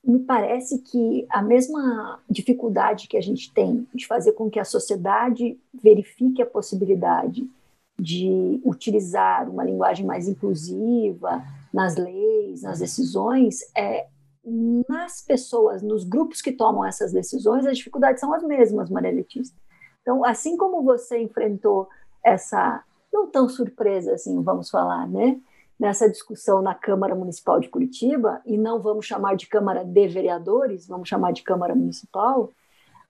[0.03, 4.65] Me parece que a mesma dificuldade que a gente tem de fazer com que a
[4.65, 7.49] sociedade verifique a possibilidade
[7.97, 14.07] de utilizar uma linguagem mais inclusiva nas leis, nas decisões, é,
[14.45, 19.55] nas pessoas, nos grupos que tomam essas decisões, as dificuldades são as mesmas, Maria Letícia.
[20.01, 21.87] Então, assim como você enfrentou
[22.23, 25.39] essa, não tão surpresa assim, vamos falar, né?
[25.79, 30.87] Nessa discussão na Câmara Municipal de Curitiba, e não vamos chamar de Câmara de Vereadores,
[30.87, 32.51] vamos chamar de Câmara Municipal,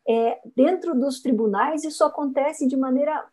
[0.07, 3.25] é, dentro dos tribunais isso acontece de maneira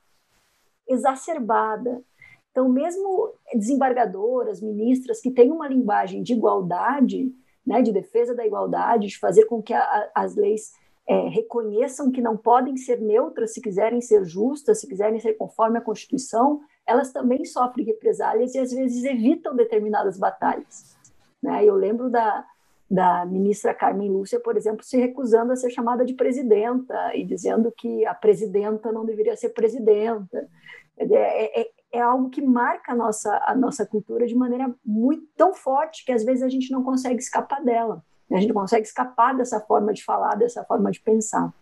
[0.89, 2.03] exacerbada.
[2.51, 7.33] Então, mesmo desembargadoras, ministras que têm uma linguagem de igualdade,
[7.67, 10.73] né, de defesa da igualdade, de fazer com que a, as leis
[11.07, 15.79] é, reconheçam que não podem ser neutras se quiserem ser justas, se quiserem ser conforme
[15.79, 20.97] a Constituição, elas também sofrem represálias e às vezes evitam determinadas batalhas.
[21.43, 21.65] Né?
[21.65, 22.45] Eu lembro da,
[22.91, 27.73] da ministra Carmen Lúcia, por exemplo, se recusando a ser chamada de presidenta e dizendo
[27.73, 30.49] que a presidenta não deveria ser presidenta.
[30.97, 35.53] É, é, é algo que marca a nossa, a nossa cultura de maneira muito tão
[35.55, 38.05] forte que às vezes a gente não consegue escapar dela.
[38.31, 41.53] A gente não consegue escapar dessa forma de falar, dessa forma de pensar.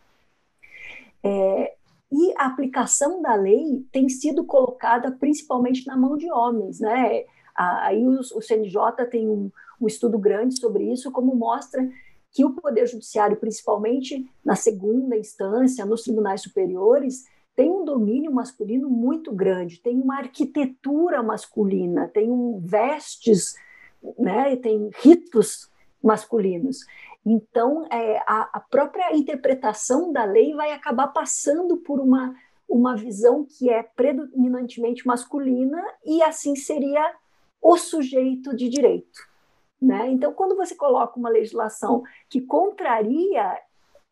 [1.25, 1.75] É,
[2.13, 7.25] e a aplicação da lei tem sido colocada principalmente na mão de homens, né?
[7.55, 9.51] Aí o, o CNJ tem um,
[9.81, 11.89] um estudo grande sobre isso, como mostra
[12.31, 17.25] que o Poder Judiciário, principalmente na segunda instância, nos tribunais superiores,
[17.59, 23.57] tem um domínio masculino muito grande, tem uma arquitetura masculina, tem um vestes,
[24.17, 25.69] né, tem ritos
[26.01, 26.87] masculinos.
[27.27, 32.33] Então, é, a, a, própria interpretação da lei vai acabar passando por uma,
[32.69, 37.13] uma visão que é predominantemente masculina e assim seria
[37.61, 39.19] o sujeito de direito.
[39.83, 40.09] Né?
[40.13, 43.61] Então, quando você coloca uma legislação que contraria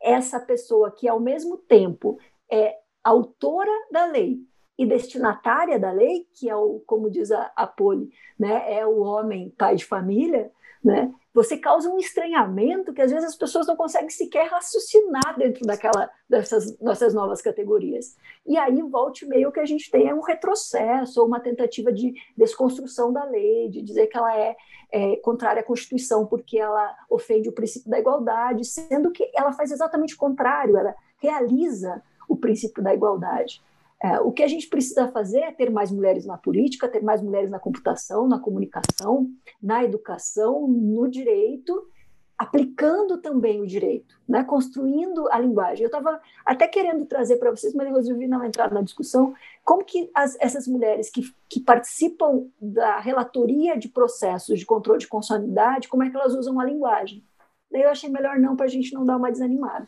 [0.01, 2.19] essa pessoa que, ao mesmo tempo,
[2.51, 2.77] é
[3.09, 4.41] autora da lei
[4.79, 9.01] e destinatária da lei, que é o, como diz a, a Poli, né, é o
[9.01, 10.51] homem pai de família,
[10.85, 15.67] né, você causa um estranhamento que às vezes as pessoas não conseguem sequer raciocinar dentro
[15.67, 18.17] daquela dessas nossas novas categorias.
[18.47, 22.15] E aí, volte meio, que a gente tem é um retrocesso, ou uma tentativa de
[22.37, 24.57] desconstrução da lei, de dizer que ela é,
[24.91, 29.71] é contrária à Constituição porque ela ofende o princípio da igualdade, sendo que ela faz
[29.71, 33.63] exatamente o contrário, ela realiza o princípio da igualdade.
[34.03, 37.23] É, o que a gente precisa fazer é ter mais mulheres na política, ter mais
[37.23, 39.31] mulheres na computação, na comunicação,
[39.63, 41.89] na educação, no direito,
[42.37, 44.45] aplicando também o direito, né?
[44.45, 45.83] construindo a linguagem.
[45.83, 49.83] Eu estava até querendo trazer para vocês, mas eu resolvi não entrar na discussão, como
[49.83, 55.89] que as, essas mulheres que, que participam da relatoria de processos de controle de constitucionalidade,
[55.89, 57.25] como é que elas usam a linguagem.
[57.73, 59.87] Daí eu achei melhor não, para a gente não dar uma desanimada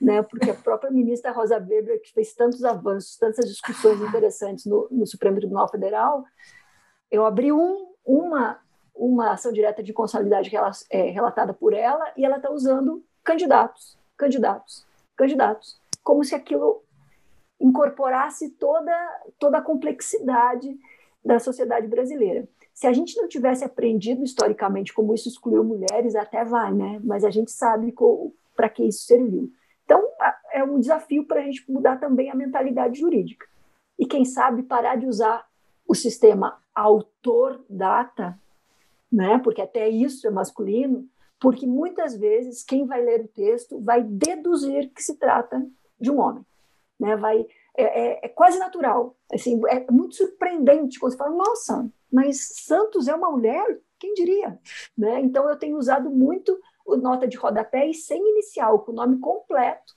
[0.00, 0.22] né?
[0.22, 5.06] Porque a própria ministra Rosa Weber, que fez tantos avanços, tantas discussões interessantes no, no
[5.06, 6.24] Supremo Tribunal Federal,
[7.10, 8.60] eu abri um, uma
[8.98, 10.50] uma ação direta de constitucionalidade
[10.90, 14.84] é, relatada por ela e ela está usando candidatos, candidatos,
[15.16, 16.82] candidatos, como se aquilo
[17.60, 18.92] incorporasse toda
[19.38, 20.76] toda a complexidade
[21.24, 22.48] da sociedade brasileira.
[22.74, 27.00] Se a gente não tivesse aprendido historicamente como isso excluiu mulheres, até vai, né?
[27.02, 27.94] Mas a gente sabe
[28.54, 29.52] para que isso serviu.
[29.88, 30.06] Então,
[30.52, 33.46] é um desafio para a gente mudar também a mentalidade jurídica.
[33.98, 35.48] E quem sabe parar de usar
[35.86, 38.38] o sistema autor-data,
[39.10, 39.38] né?
[39.38, 41.08] porque até isso é masculino,
[41.40, 45.66] porque muitas vezes quem vai ler o texto vai deduzir que se trata
[45.98, 46.44] de um homem.
[47.00, 47.16] Né?
[47.16, 49.16] Vai, é, é, é quase natural.
[49.32, 53.80] Assim, é muito surpreendente quando você fala, nossa, mas Santos é uma mulher?
[53.98, 54.58] Quem diria?
[54.96, 55.20] Né?
[55.20, 56.60] Então, eu tenho usado muito
[56.96, 59.94] nota de rodapé e sem inicial, com o nome completo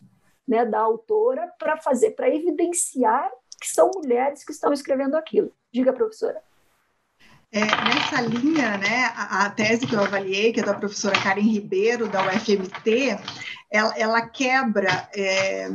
[0.47, 5.51] né, da autora, para fazer, para evidenciar que são mulheres que estão escrevendo aquilo.
[5.71, 6.41] Diga, professora.
[7.53, 11.41] É, nessa linha, né, a, a, tese que eu avaliei, que é da professora Karen
[11.41, 13.19] Ribeiro, da UFMT,
[13.69, 15.67] ela, ela quebra é,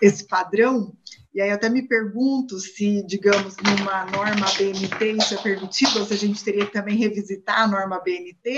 [0.00, 0.94] esse padrão,
[1.34, 6.06] e aí eu até me pergunto se, digamos, numa norma BNT isso é permitido, ou
[6.06, 8.56] se a gente teria que também revisitar a norma BNT,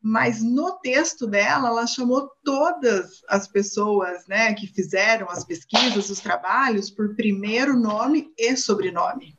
[0.00, 6.20] mas no texto dela, ela chamou todas as pessoas né, que fizeram as pesquisas, os
[6.20, 9.36] trabalhos, por primeiro nome e sobrenome.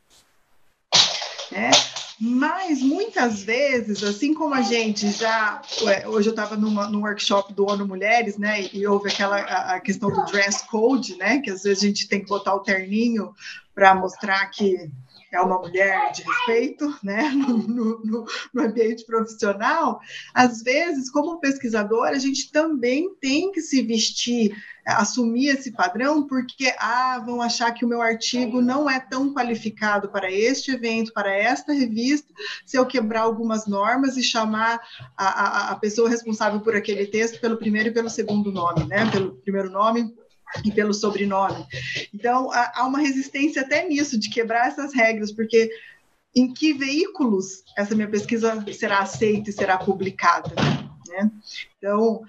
[1.52, 1.70] É,
[2.20, 5.62] mas muitas vezes, assim como a gente já.
[6.06, 8.68] Hoje eu estava num workshop do ONU Mulheres, né?
[8.74, 11.40] E houve aquela a, a, questão do dress code, né?
[11.40, 13.34] Que às vezes a gente tem que botar o terninho
[13.74, 14.90] para mostrar que
[15.32, 20.00] é uma mulher de respeito, né, no, no, no, ambiente profissional,
[20.34, 26.74] às vezes, como pesquisadora, a gente também tem que se vestir, assumir esse padrão, porque,
[26.78, 31.32] ah, vão achar que o meu artigo não é tão qualificado para este evento, para
[31.32, 32.32] esta revista,
[32.66, 34.80] se eu quebrar algumas normas e chamar
[35.16, 39.08] a, a, a pessoa responsável por aquele texto pelo primeiro e pelo segundo nome, né,
[39.10, 40.12] pelo primeiro nome
[40.64, 41.66] e pelo sobrenome.
[42.12, 45.70] Então, há uma resistência até nisso, de quebrar essas regras, porque
[46.34, 50.54] em que veículos essa minha pesquisa será aceita e será publicada?
[51.08, 51.30] Né?
[51.80, 52.20] Então,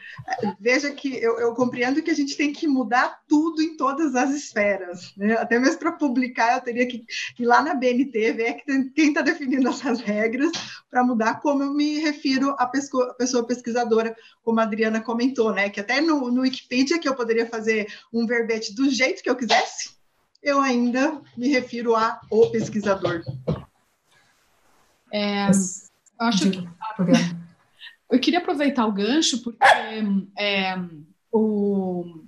[0.62, 4.30] veja que eu, eu, compreendo que a gente tem que mudar tudo em todas as
[4.30, 5.14] esferas.
[5.18, 5.34] Né?
[5.34, 7.04] Até mesmo para publicar, eu teria que
[7.38, 8.64] ir lá na BNT, ver
[8.96, 10.52] quem está definindo essas regras,
[10.90, 15.70] para mudar como eu me refiro à pessoa, pesquisadora, como a Adriana comentou, né?
[15.70, 19.36] que até no, no Wikipedia, que eu poderia fazer um verbete do jeito que eu
[19.36, 19.92] quisesse,
[20.42, 23.22] eu ainda me refiro a o pesquisador.
[25.12, 26.66] É, eu acho que
[28.12, 29.66] eu queria aproveitar o gancho porque
[30.38, 30.76] é,
[31.32, 32.24] o,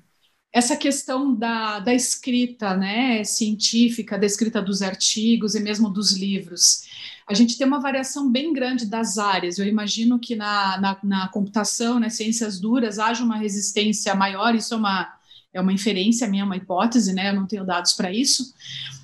[0.52, 6.84] essa questão da, da escrita né, científica, da escrita dos artigos e mesmo dos livros.
[7.28, 9.58] A gente tem uma variação bem grande das áreas.
[9.58, 14.74] Eu imagino que na, na, na computação, nas ciências duras, haja uma resistência maior, isso
[14.74, 15.14] é uma,
[15.54, 17.30] é uma inferência minha, uma hipótese, né?
[17.30, 18.54] Eu não tenho dados para isso.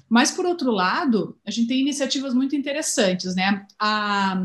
[0.10, 3.66] Mas, por outro lado, a gente tem iniciativas muito interessantes, né?
[3.80, 4.42] A,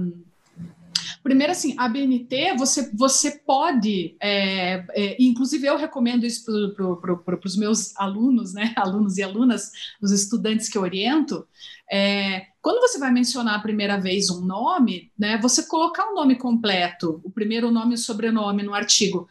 [1.23, 7.57] Primeiro, assim, a BNT, você, você pode, é, é, inclusive eu recomendo isso para os
[7.57, 9.71] meus alunos, né, alunos e alunas,
[10.03, 11.47] os estudantes que eu oriento,
[11.91, 16.37] é, quando você vai mencionar a primeira vez um nome, né, você colocar o nome
[16.37, 19.29] completo, o primeiro nome e o sobrenome no artigo,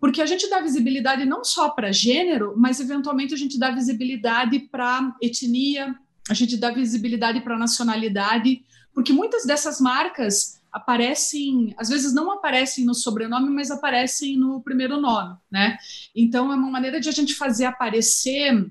[0.00, 4.58] porque a gente dá visibilidade não só para gênero, mas eventualmente a gente dá visibilidade
[4.60, 5.94] para etnia,
[6.28, 8.62] a gente dá visibilidade para nacionalidade,
[8.94, 15.00] porque muitas dessas marcas aparecem, às vezes não aparecem no sobrenome, mas aparecem no primeiro
[15.00, 15.78] nome, né?
[16.14, 18.70] Então é uma maneira de a gente fazer aparecer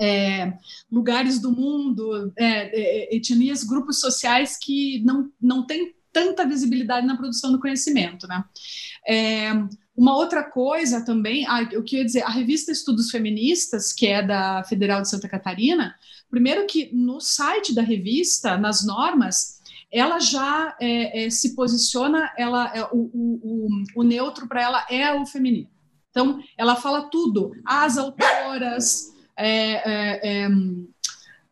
[0.00, 0.52] é,
[0.90, 7.16] lugares do mundo, é, é, etnias, grupos sociais que não, não têm tanta visibilidade na
[7.16, 8.44] produção do conhecimento, né?
[9.08, 9.52] É,
[9.96, 14.64] uma outra coisa também, ah, eu queria dizer, a revista Estudos Feministas, que é da
[14.64, 15.94] Federal de Santa Catarina,
[16.30, 19.61] primeiro que no site da revista, nas normas,
[19.92, 25.12] ela já é, é, se posiciona, ela é, o, o, o, neutro para ela é
[25.12, 25.68] o feminino.
[26.10, 30.48] Então, ela fala tudo, as autoras, é, é,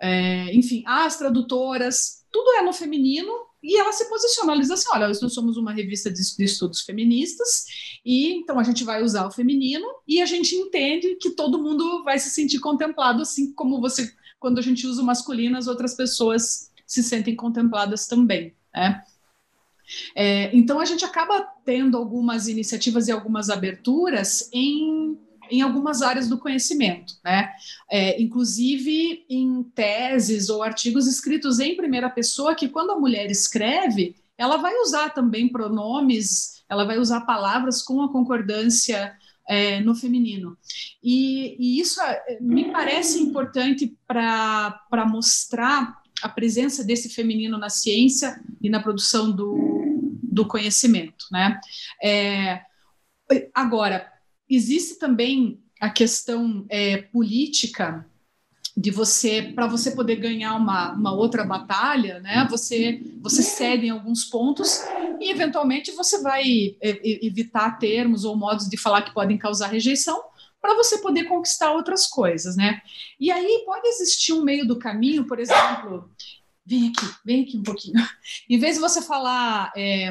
[0.01, 3.31] é, enfim, as tradutoras, tudo é no feminino,
[3.63, 6.81] e ela se posiciona, ela diz assim, olha, nós somos uma revista de, de estudos
[6.81, 7.67] feministas,
[8.05, 12.03] e então a gente vai usar o feminino, e a gente entende que todo mundo
[12.05, 15.95] vai se sentir contemplado, assim como você, quando a gente usa o masculino, as outras
[15.95, 18.53] pessoas se sentem contempladas também.
[18.75, 19.01] Né?
[20.17, 25.17] É, então, a gente acaba tendo algumas iniciativas e algumas aberturas em,
[25.49, 27.51] em algumas áreas do conhecimento, né?
[27.89, 34.17] É, inclusive em teses ou artigos escritos em primeira pessoa, que quando a mulher escreve,
[34.37, 39.17] ela vai usar também pronomes, ela vai usar palavras com a concordância
[39.49, 40.57] é, no feminino.
[41.03, 48.41] E, e isso é, me parece importante para mostrar a presença desse feminino na ciência
[48.61, 51.61] e na produção do, do conhecimento, né?
[52.03, 52.63] É,
[53.55, 54.11] agora,
[54.49, 58.07] existe também a questão é, política
[58.77, 62.47] de você para você poder ganhar uma, uma outra batalha, né?
[62.51, 64.81] Você você cede em alguns pontos
[65.21, 70.30] e eventualmente você vai evitar termos ou modos de falar que podem causar rejeição
[70.61, 72.83] para você poder conquistar outras coisas, né?
[73.19, 76.11] E aí pode existir um meio do caminho, por exemplo,
[76.65, 77.95] vem aqui, vem aqui um pouquinho.
[78.49, 80.11] Em vez de você falar é,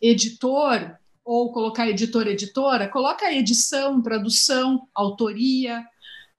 [0.00, 5.84] editor ou colocar editor, editora, coloca edição, tradução, autoria,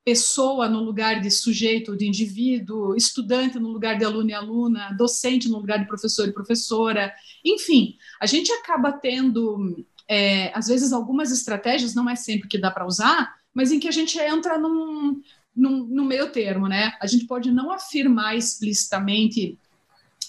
[0.08, 5.50] pessoa no lugar de sujeito, de indivíduo, estudante no lugar de aluno e aluna, docente
[5.50, 11.30] no lugar de professor e professora, enfim, a gente acaba tendo, é, às vezes, algumas
[11.30, 15.20] estratégias, não é sempre que dá para usar, mas em que a gente entra num,
[15.56, 16.94] num, no meio termo, né?
[17.02, 19.58] A gente pode não afirmar explicitamente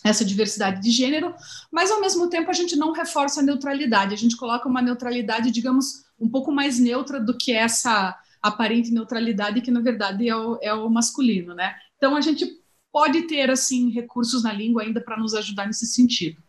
[0.03, 1.35] essa diversidade de gênero,
[1.71, 5.51] mas ao mesmo tempo a gente não reforça a neutralidade, a gente coloca uma neutralidade,
[5.51, 10.59] digamos, um pouco mais neutra do que essa aparente neutralidade que na verdade é o,
[10.63, 11.75] é o masculino, né?
[11.99, 12.47] Então a gente
[12.91, 16.43] pode ter assim recursos na língua ainda para nos ajudar nesse sentido.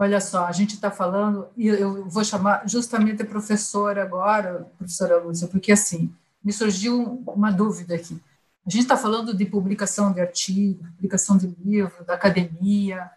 [0.00, 5.18] Olha só, a gente está falando, e eu vou chamar justamente a professora agora, professora
[5.18, 8.16] Lúcia, porque assim, me surgiu uma dúvida aqui.
[8.64, 13.10] A gente está falando de publicação de artigo, publicação de livro, da academia.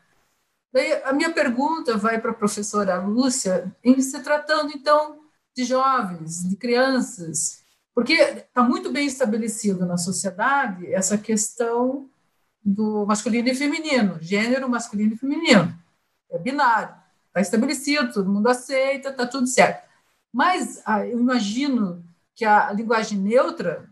[0.73, 5.19] Daí a minha pergunta vai para a professora Lúcia, em se tratando, então,
[5.55, 7.61] de jovens, de crianças,
[7.93, 12.09] porque está muito bem estabelecido na sociedade essa questão
[12.65, 15.79] do masculino e feminino, gênero masculino e feminino
[16.31, 16.93] é binário,
[17.27, 19.87] está estabelecido, todo mundo aceita, está tudo certo.
[20.33, 22.03] Mas ah, eu imagino
[22.33, 23.89] que a linguagem neutra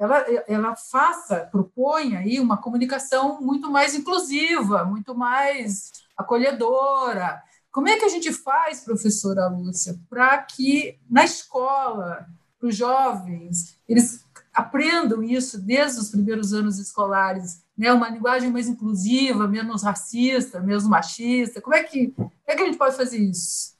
[0.00, 7.42] ela, ela faça, propõe aí uma comunicação muito mais inclusiva, muito mais acolhedora.
[7.70, 12.26] Como é que a gente faz, professora Lúcia, para que na escola,
[12.58, 14.24] para os jovens, eles
[14.60, 20.86] aprendam isso desde os primeiros anos escolares né, uma linguagem mais inclusiva, menos racista, menos
[20.86, 21.60] machista?
[21.60, 23.74] Como é que, como é que a gente pode fazer isso?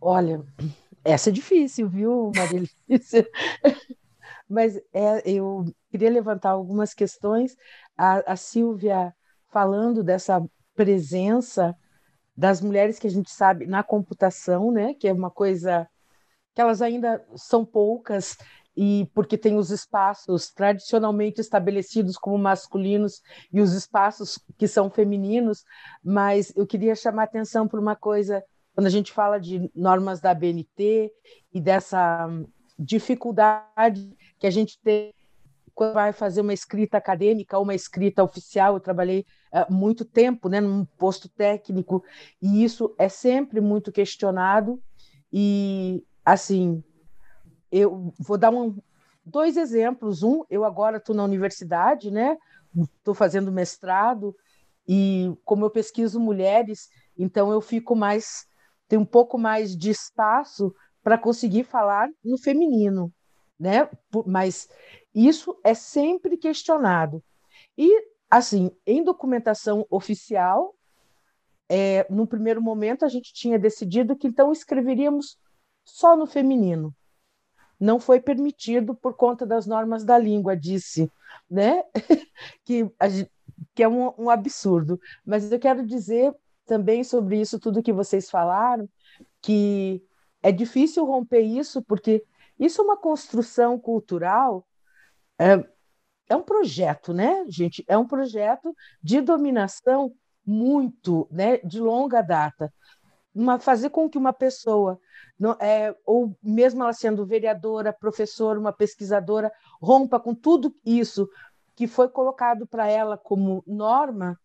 [0.00, 0.44] Olha,
[1.04, 2.68] essa é difícil, viu, Maria
[4.48, 7.56] Mas é, eu queria levantar algumas questões.
[7.96, 9.14] A, a Silvia
[9.50, 10.44] falando dessa
[10.74, 11.76] presença
[12.36, 15.88] das mulheres que a gente sabe na computação, né, que é uma coisa
[16.54, 18.36] que elas ainda são poucas
[18.76, 23.20] e porque tem os espaços tradicionalmente estabelecidos como masculinos
[23.52, 25.64] e os espaços que são femininos,
[26.02, 28.42] mas eu queria chamar atenção para uma coisa
[28.74, 31.12] quando a gente fala de normas da BNT
[31.52, 32.28] e dessa
[32.78, 35.12] dificuldade que a gente tem
[35.74, 40.48] quando vai fazer uma escrita acadêmica ou uma escrita oficial, eu trabalhei uh, muito tempo
[40.48, 42.04] né, num posto técnico,
[42.40, 44.82] e isso é sempre muito questionado.
[45.32, 46.82] E, assim,
[47.70, 48.76] eu vou dar um,
[49.24, 50.22] dois exemplos.
[50.22, 52.36] Um, eu agora estou na universidade, né?
[52.98, 54.34] Estou fazendo mestrado,
[54.86, 58.46] e como eu pesquiso mulheres, então eu fico mais,
[58.88, 63.12] tenho um pouco mais de espaço para conseguir falar no feminino,
[63.58, 63.88] né?
[64.26, 64.68] Mas
[65.14, 67.22] isso é sempre questionado.
[67.76, 70.74] E, assim, em documentação oficial,
[71.68, 75.38] é, no primeiro momento a gente tinha decidido que então escreveríamos
[75.84, 76.94] só no feminino.
[77.78, 81.10] Não foi permitido por conta das normas da língua, disse,
[81.50, 81.82] né?
[82.64, 82.88] que,
[83.74, 85.00] que é um, um absurdo.
[85.24, 86.34] Mas eu quero dizer
[86.66, 88.88] também sobre isso tudo que vocês falaram,
[89.40, 90.02] que
[90.42, 92.24] é difícil romper isso, porque
[92.58, 94.66] isso é uma construção cultural
[95.38, 95.64] é,
[96.28, 97.84] é um projeto, né, gente?
[97.88, 100.14] É um projeto de dominação
[100.46, 102.72] muito, né, de longa data.
[103.34, 105.00] Uma, fazer com que uma pessoa,
[105.42, 111.28] não, é, ou mesmo ela sendo vereadora, professora, uma pesquisadora, rompa com tudo isso
[111.74, 114.38] que foi colocado para ela como norma,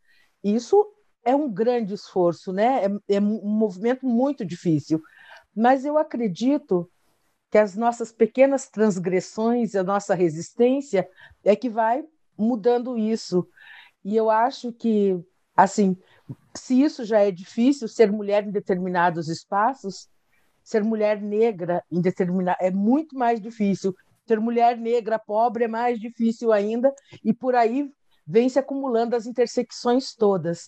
[0.44, 0.92] isso
[1.24, 2.86] é um grande esforço, né?
[3.08, 5.00] É, é um movimento muito difícil.
[5.56, 6.90] Mas eu acredito
[7.52, 11.08] que as nossas pequenas transgressões, a nossa resistência
[11.44, 12.04] é que vai
[12.36, 13.48] mudando isso.
[14.04, 15.16] E eu acho que,
[15.56, 15.96] assim,
[16.56, 20.10] se isso já é difícil, ser mulher em determinados espaços,
[20.68, 23.96] ser mulher negra em determinado é muito mais difícil.
[24.28, 26.94] Ser mulher negra pobre é mais difícil ainda,
[27.24, 27.90] e por aí
[28.26, 30.68] vem se acumulando as intersecções todas.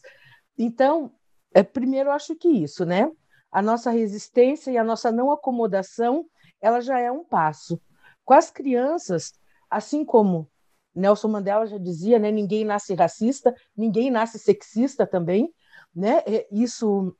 [0.57, 1.11] Então,
[1.53, 3.11] é, primeiro, acho que isso, né?
[3.51, 6.25] A nossa resistência e a nossa não acomodação
[6.61, 7.77] ela já é um passo.
[8.23, 9.33] Com as crianças,
[9.69, 10.49] assim como
[10.95, 15.53] Nelson Mandela já dizia, né, ninguém nasce racista, ninguém nasce sexista também,
[15.93, 16.23] né?
[16.49, 17.13] Isso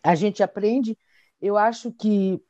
[0.00, 0.96] a gente aprende.
[1.40, 2.42] Eu acho que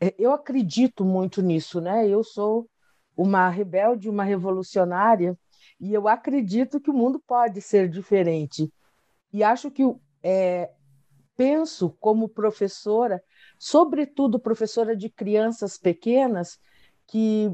[0.00, 2.08] é, eu acredito muito nisso, né?
[2.08, 2.68] Eu sou
[3.16, 5.38] uma rebelde, uma revolucionária,
[5.80, 8.72] e eu acredito que o mundo pode ser diferente.
[9.32, 9.82] E acho que
[10.22, 10.70] é,
[11.36, 13.22] penso como professora
[13.62, 16.58] sobretudo professora de crianças pequenas,
[17.06, 17.48] que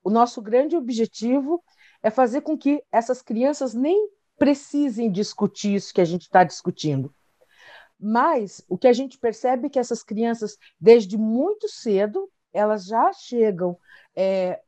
[0.00, 1.60] o nosso grande objetivo
[2.00, 7.12] é fazer com que essas crianças nem precisem discutir isso que a gente está discutindo.
[8.00, 13.12] Mas o que a gente percebe é que essas crianças, desde muito cedo, elas já
[13.12, 13.76] chegam
[14.16, 14.60] é,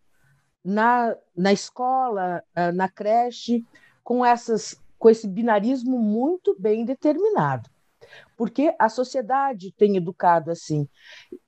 [0.65, 3.65] na, na escola, é, na creche,
[4.05, 7.71] com, essas, com esse binarismo muito bem determinado
[8.37, 10.89] porque a sociedade tem educado assim.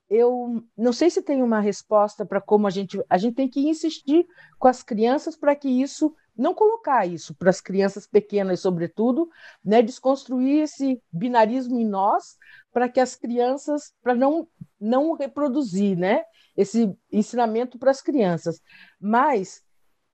[0.09, 3.67] Eu não sei se tem uma resposta para como a gente a gente tem que
[3.67, 4.25] insistir
[4.57, 9.29] com as crianças para que isso não colocar isso para as crianças pequenas, sobretudo,
[9.63, 12.37] né, desconstruir esse binarismo em nós
[12.71, 14.47] para que as crianças para não
[14.79, 16.23] não reproduzir, né,
[16.55, 18.61] esse ensinamento para as crianças.
[18.99, 19.63] Mas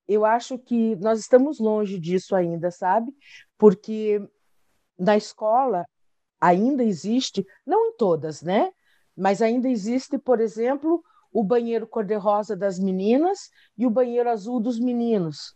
[0.07, 3.11] eu acho que nós estamos longe disso ainda, sabe?
[3.57, 4.21] Porque
[4.97, 5.85] na escola
[6.39, 8.71] ainda existe, não em todas, né?
[9.15, 14.79] Mas ainda existe, por exemplo, o banheiro cor-de-rosa das meninas e o banheiro azul dos
[14.79, 15.55] meninos.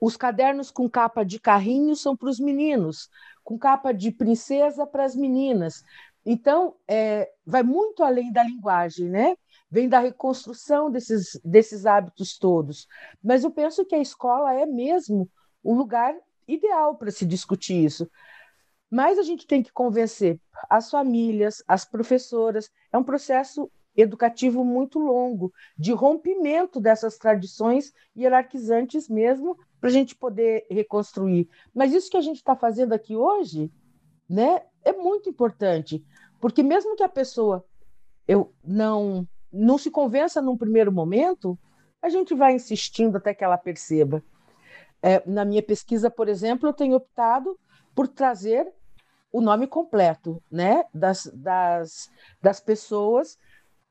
[0.00, 3.10] Os cadernos com capa de carrinho são para os meninos,
[3.44, 5.84] com capa de princesa para as meninas.
[6.24, 9.36] Então, é, vai muito além da linguagem, né?
[9.70, 12.86] Vem da reconstrução desses, desses hábitos todos.
[13.22, 15.28] Mas eu penso que a escola é mesmo
[15.62, 16.14] o lugar
[16.48, 18.10] ideal para se discutir isso.
[18.90, 22.70] Mas a gente tem que convencer as famílias, as professoras.
[22.92, 30.14] É um processo educativo muito longo, de rompimento dessas tradições hierarquizantes mesmo, para a gente
[30.14, 31.48] poder reconstruir.
[31.74, 33.70] Mas isso que a gente está fazendo aqui hoje,
[34.28, 36.04] né, é muito importante,
[36.40, 37.64] porque mesmo que a pessoa
[38.28, 41.58] eu não não se convença num primeiro momento,
[42.00, 44.22] a gente vai insistindo até que ela perceba.
[45.02, 47.58] É, na minha pesquisa, por exemplo, eu tenho optado
[47.94, 48.72] por trazer
[49.32, 52.10] o nome completo né, das, das,
[52.40, 53.36] das pessoas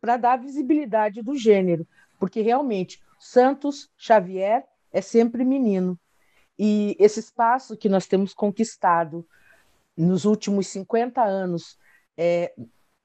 [0.02, 1.88] para dar visibilidade do gênero,
[2.20, 6.00] porque realmente Santos Xavier é sempre menino.
[6.58, 9.26] e esse espaço que nós temos conquistado
[9.96, 11.78] nos últimos 50 anos
[12.18, 12.54] é,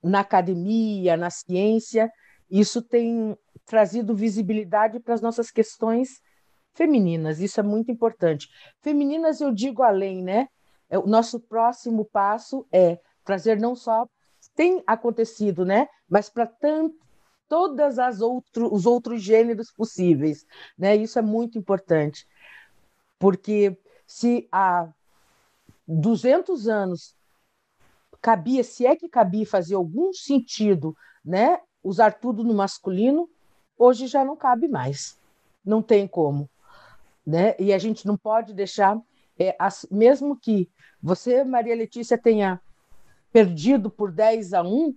[0.03, 2.13] na academia, na ciência,
[2.51, 6.21] isso tem trazido visibilidade para as nossas questões
[6.75, 8.49] femininas, isso é muito importante.
[8.81, 10.49] Femininas, eu digo além, né?
[10.91, 14.07] É, o nosso próximo passo é trazer não só
[14.55, 15.89] tem acontecido, né?
[16.09, 16.97] Mas para tanto
[17.49, 20.47] todas as outro, os outros gêneros possíveis,
[20.79, 20.97] né?
[20.97, 22.27] Isso é muito importante,
[23.19, 24.89] porque se há
[25.87, 27.15] 200 anos
[28.21, 31.61] cabia, se é que cabia fazer algum sentido, né?
[31.83, 33.29] Usar tudo no masculino,
[33.77, 35.19] hoje já não cabe mais,
[35.65, 36.49] não tem como,
[37.27, 37.55] né?
[37.59, 38.99] E a gente não pode deixar,
[39.39, 40.71] é, as, mesmo que
[41.03, 42.61] você, Maria Letícia, tenha
[43.35, 44.95] perdido por 10 a 1,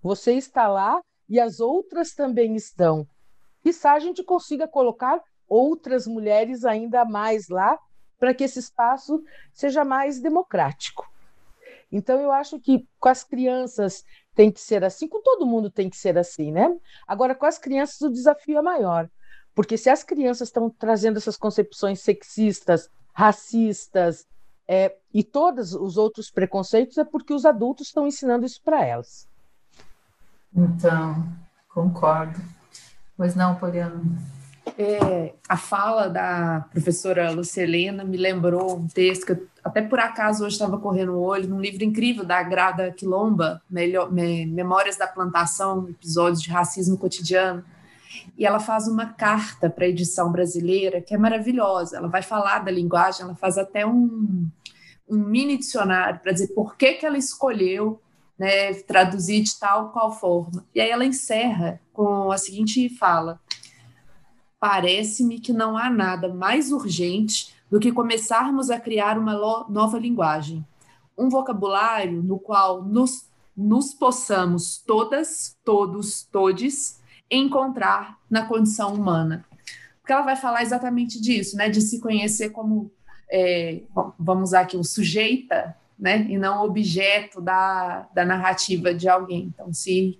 [0.00, 3.04] você está lá e as outras também estão.
[3.64, 7.76] Quizá a gente consiga colocar outras mulheres ainda mais lá
[8.16, 11.10] para que esse espaço seja mais democrático.
[11.90, 14.04] Então, eu acho que com as crianças
[14.36, 16.78] tem que ser assim, com todo mundo tem que ser assim, né?
[17.08, 19.10] Agora, com as crianças, o desafio é maior,
[19.52, 24.28] porque se as crianças estão trazendo essas concepções sexistas, racistas
[24.68, 29.28] é, e todos os outros preconceitos, é porque os adultos estão ensinando isso para elas.
[30.54, 31.26] Então,
[31.68, 32.40] concordo.
[33.16, 34.02] Pois não, Poliana?
[34.78, 40.44] É, a fala da professora Lucelena me lembrou um texto que eu, até por acaso
[40.44, 45.06] hoje estava correndo o olho, num livro incrível da Grada Quilomba, Melhor, Me, Memórias da
[45.06, 47.64] Plantação, episódios de racismo cotidiano.
[48.36, 51.96] E ela faz uma carta para a edição brasileira que é maravilhosa.
[51.96, 54.48] Ela vai falar da linguagem, ela faz até um,
[55.08, 58.00] um mini dicionário para dizer por que, que ela escolheu
[58.38, 60.64] né, traduzir de tal qual forma.
[60.74, 63.40] E aí ela encerra com a seguinte fala:
[64.58, 69.34] Parece-me que não há nada mais urgente do que começarmos a criar uma
[69.68, 70.64] nova linguagem,
[71.16, 77.01] um vocabulário no qual nos, nos possamos todas, todos, todes
[77.38, 79.44] encontrar na condição humana.
[80.00, 82.90] Porque ela vai falar exatamente disso, né, de se conhecer como,
[83.30, 83.80] é,
[84.18, 86.26] vamos usar aqui, o sujeita né?
[86.28, 89.52] E não objeto da, da narrativa de alguém.
[89.54, 90.18] Então, se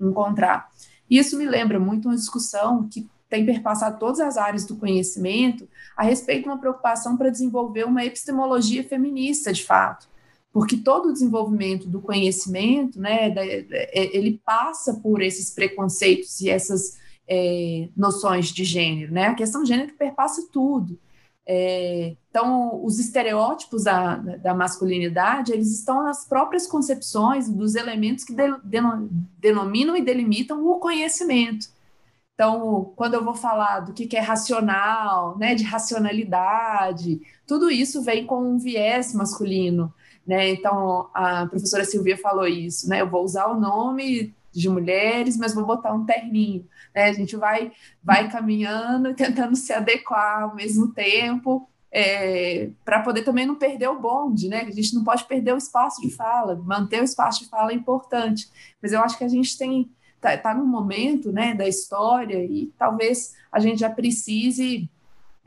[0.00, 0.70] encontrar.
[1.10, 6.02] Isso me lembra muito uma discussão que tem perpassado todas as áreas do conhecimento a
[6.02, 10.08] respeito de uma preocupação para desenvolver uma epistemologia feminista, de fato.
[10.52, 16.98] Porque todo o desenvolvimento do conhecimento, né, é, ele passa por esses preconceitos e essas
[17.28, 19.28] é, noções de gênero, né?
[19.28, 20.98] A questão de gênero perpassa tudo.
[21.46, 28.34] É, então, os estereótipos da, da, masculinidade, eles estão nas próprias concepções dos elementos que
[28.34, 28.44] de,
[29.38, 31.68] denominam e delimitam o conhecimento.
[32.34, 38.02] Então, quando eu vou falar do que, que é racional, né, de racionalidade, tudo isso
[38.02, 39.92] vem com um viés masculino.
[40.26, 40.50] Né?
[40.50, 43.00] Então, a professora Silvia falou isso, né?
[43.00, 46.66] Eu vou usar o nome de mulheres, mas vou botar um terninho.
[46.94, 47.04] Né?
[47.04, 53.46] A gente vai, vai caminhando tentando se adequar ao mesmo tempo, é, para poder também
[53.46, 54.60] não perder o bonde, né?
[54.60, 57.74] A gente não pode perder o espaço de fala, manter o espaço de fala é
[57.74, 58.48] importante.
[58.80, 59.90] Mas eu acho que a gente tem
[60.20, 64.88] tá, tá num momento, né, da história e talvez a gente já precise,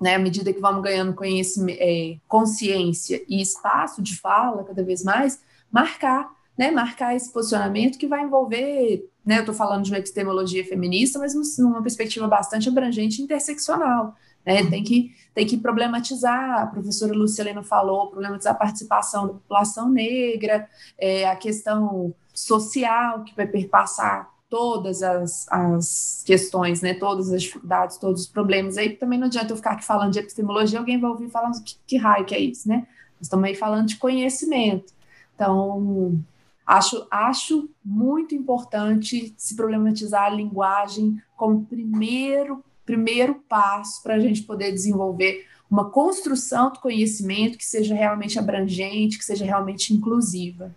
[0.04, 5.02] né, à medida que vamos ganhando conhecimento, é, consciência e espaço de fala cada vez
[5.02, 5.40] mais,
[5.72, 10.64] marcar né, marcar esse posicionamento que vai envolver, né, eu estou falando de uma epistemologia
[10.64, 14.16] feminista, mas numa perspectiva bastante abrangente e interseccional.
[14.46, 19.90] Né, tem, que, tem que problematizar, a professora Lucilena falou, problematizar a participação da população
[19.90, 27.42] negra, é, a questão social que vai perpassar todas as, as questões, né, todas as
[27.42, 28.78] dificuldades, todos os problemas.
[28.78, 31.76] Aí também não adianta eu ficar aqui falando de epistemologia, alguém vai ouvir falando que,
[31.88, 32.86] que raio que é isso, né?
[33.16, 34.94] Nós estamos aí falando de conhecimento.
[35.34, 36.24] Então,
[36.66, 44.44] Acho, acho muito importante se problematizar a linguagem como primeiro, primeiro passo para a gente
[44.44, 50.74] poder desenvolver uma construção do conhecimento que seja realmente abrangente, que seja realmente inclusiva.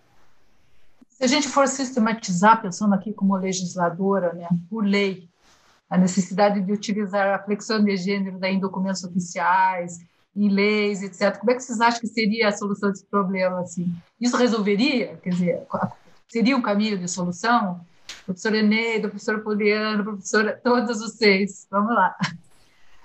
[1.17, 5.31] Se a gente for sistematizar, pensando aqui como legisladora, né, por lei,
[5.89, 9.99] a necessidade de utilizar a flexão de gênero em documentos oficiais,
[10.37, 11.39] em leis, etc.
[11.39, 13.61] Como é que vocês acham que seria a solução desse problema?
[13.61, 13.91] Assim?
[14.21, 15.17] Isso resolveria?
[15.23, 15.67] Quer dizer,
[16.29, 17.81] seria um caminho de solução?
[18.27, 22.15] Professora Eneida, professora Poliana, professora, todos vocês, vamos lá.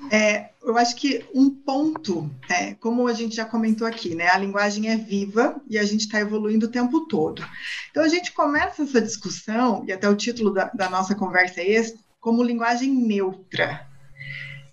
[0.09, 4.37] É, eu acho que um ponto, é, como a gente já comentou aqui, né, a
[4.37, 7.45] linguagem é viva e a gente está evoluindo o tempo todo.
[7.89, 11.69] Então a gente começa essa discussão, e até o título da, da nossa conversa é
[11.69, 13.87] esse, como linguagem neutra.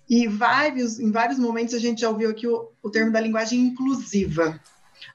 [0.09, 3.59] E vários, em vários momentos a gente já ouviu aqui o, o termo da linguagem
[3.59, 4.59] inclusiva.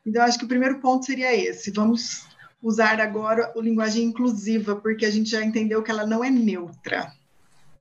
[0.07, 1.71] Então, acho que o primeiro ponto seria esse.
[1.71, 2.27] Vamos
[2.63, 7.13] usar agora o linguagem inclusiva, porque a gente já entendeu que ela não é neutra.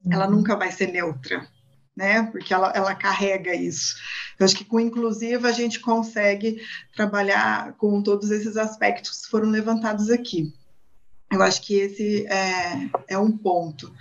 [0.09, 0.37] Ela uhum.
[0.37, 1.47] nunca vai ser neutra,
[1.95, 2.23] né?
[2.23, 3.95] Porque ela, ela carrega isso.
[4.39, 6.61] Eu acho que com inclusiva a gente consegue
[6.95, 10.53] trabalhar com todos esses aspectos que foram levantados aqui.
[11.31, 13.91] Eu acho que esse é, é um ponto.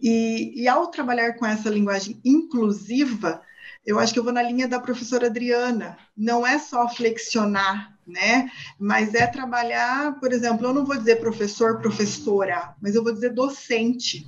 [0.00, 3.42] E, e ao trabalhar com essa linguagem inclusiva,
[3.86, 5.96] eu acho que eu vou na linha da professora Adriana.
[6.16, 8.50] Não é só flexionar, né?
[8.78, 13.30] Mas é trabalhar, por exemplo, eu não vou dizer professor, professora, mas eu vou dizer
[13.30, 14.26] docente.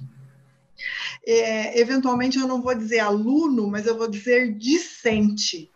[1.26, 5.70] É, eventualmente eu não vou dizer aluno, mas eu vou dizer discente.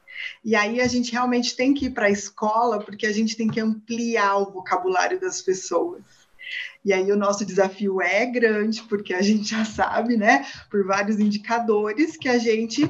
[0.45, 3.49] E aí a gente realmente tem que ir para a escola, porque a gente tem
[3.49, 6.03] que ampliar o vocabulário das pessoas.
[6.85, 11.19] E aí o nosso desafio é grande, porque a gente já sabe, né, por vários
[11.19, 12.89] indicadores, que a gente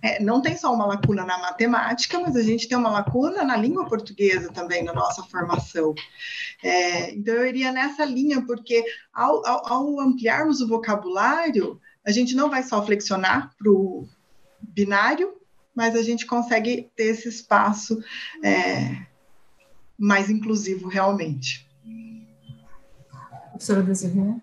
[0.00, 3.56] é, não tem só uma lacuna na matemática, mas a gente tem uma lacuna na
[3.56, 5.94] língua portuguesa também, na nossa formação.
[6.62, 12.34] É, então, eu iria nessa linha, porque ao, ao, ao, ampliarmos o vocabulário, a gente
[12.34, 14.08] não vai só flexionar para o
[14.60, 15.34] binário,
[15.74, 18.02] mas a gente consegue ter esse espaço
[18.42, 19.06] é,
[19.98, 21.68] mais inclusivo realmente.
[23.50, 24.34] Professora Desirê?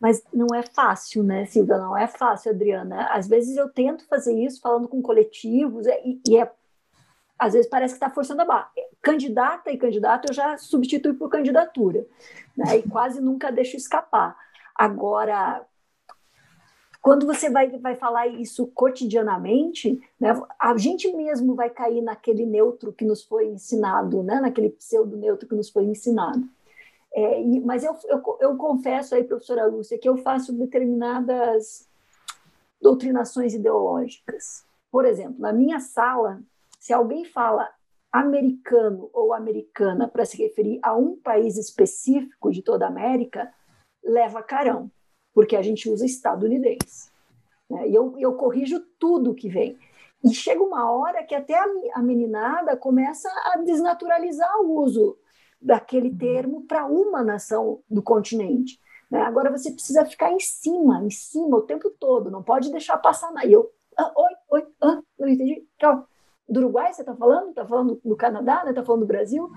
[0.00, 1.76] Mas não é fácil, né, Silvia?
[1.76, 3.08] Não é fácil, Adriana.
[3.12, 6.50] Às vezes eu tento fazer isso falando com coletivos é, e, e é
[7.38, 8.70] às vezes parece que está forçando a barra.
[9.00, 12.04] Candidata e candidato eu já substituo por candidatura,
[12.56, 12.78] né?
[12.78, 14.36] E quase nunca deixo escapar.
[14.74, 15.64] Agora,
[17.00, 22.92] quando você vai, vai falar isso cotidianamente, né, a gente mesmo vai cair naquele neutro
[22.92, 26.46] que nos foi ensinado, né, naquele pseudo neutro que nos foi ensinado.
[27.18, 31.88] É, e, mas eu, eu, eu, confesso aí, professora Lúcia, que eu faço determinadas
[32.80, 34.64] doutrinações ideológicas.
[34.88, 36.40] Por exemplo, na minha sala,
[36.78, 37.68] se alguém fala
[38.12, 43.52] americano ou americana para se referir a um país específico de toda a América,
[44.02, 44.88] leva carão,
[45.34, 47.10] porque a gente usa estadunidense.
[47.68, 47.88] Né?
[47.88, 49.76] E eu, eu corrijo tudo que vem.
[50.22, 51.58] E chega uma hora que até
[51.94, 55.18] a, meninada começa a desnaturalizar o uso
[55.60, 58.78] daquele termo para uma nação do continente.
[59.10, 59.20] Né?
[59.22, 63.32] Agora você precisa ficar em cima, em cima o tempo todo, não pode deixar passar
[63.32, 63.46] nada.
[63.46, 65.66] E eu, ah, oi, oi, ah, não entendi.
[65.78, 66.06] Calma.
[66.48, 67.50] Do Uruguai você está falando?
[67.50, 68.54] Está falando do Canadá?
[68.54, 68.72] Está né?
[68.72, 69.50] Tá falando do Brasil?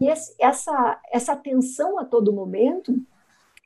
[0.00, 2.94] E esse, essa, essa tensão a todo momento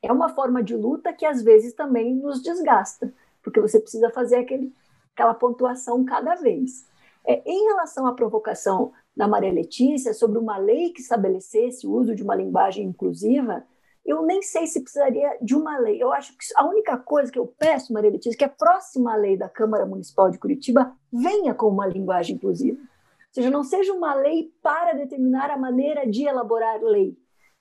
[0.03, 3.13] é uma forma de luta que às vezes também nos desgasta,
[3.43, 4.73] porque você precisa fazer aquele,
[5.15, 6.87] aquela pontuação cada vez.
[7.27, 12.15] É, em relação à provocação da Maria Letícia sobre uma lei que estabelecesse o uso
[12.15, 13.63] de uma linguagem inclusiva,
[14.03, 16.03] eu nem sei se precisaria de uma lei.
[16.03, 19.15] Eu acho que a única coisa que eu peço, Maria Letícia, é que a próxima
[19.15, 22.79] lei da Câmara Municipal de Curitiba venha com uma linguagem inclusiva.
[22.81, 27.15] Ou seja, não seja uma lei para determinar a maneira de elaborar lei,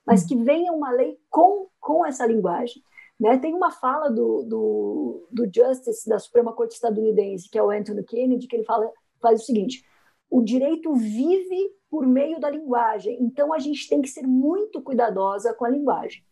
[0.06, 2.82] mas que venha uma lei com, com essa linguagem.
[3.20, 3.38] Né?
[3.38, 8.06] Tem uma fala do, do, do Justice da Suprema Corte estadunidense, que é o Anthony
[8.06, 8.90] Kennedy, que ele fala,
[9.22, 9.84] faz o seguinte:
[10.30, 15.54] o direito vive por meio da linguagem, então a gente tem que ser muito cuidadosa
[15.54, 16.24] com a linguagem.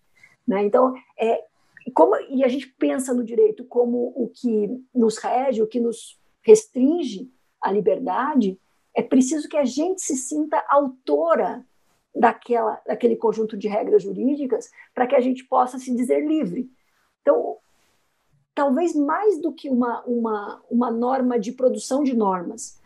[0.47, 0.63] Né?
[0.63, 1.43] Então, é,
[1.93, 6.19] como, e a gente pensa no direito como o que nos rege, o que nos
[6.41, 7.31] restringe
[7.61, 8.59] a liberdade,
[8.95, 11.65] é preciso que a gente se sinta autora
[12.15, 16.69] daquela, daquele conjunto de regras jurídicas para que a gente possa se dizer livre.
[17.21, 17.57] Então,
[18.55, 22.81] talvez mais do que uma, uma, uma norma de produção de normas,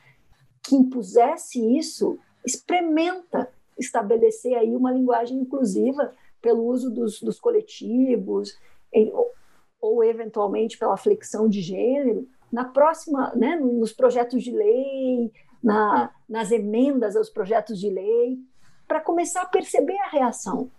[0.64, 8.58] que impusesse isso, experimenta estabelecer aí uma linguagem inclusiva pelo uso dos, dos coletivos,
[8.94, 9.32] em, ou,
[9.80, 15.32] ou, eventualmente pela flexão de gênero, na próxima, né, nos projetos de lei,
[15.64, 18.40] na, nas emendas aos projetos de lei,
[18.88, 20.70] para começar a perceber a reação.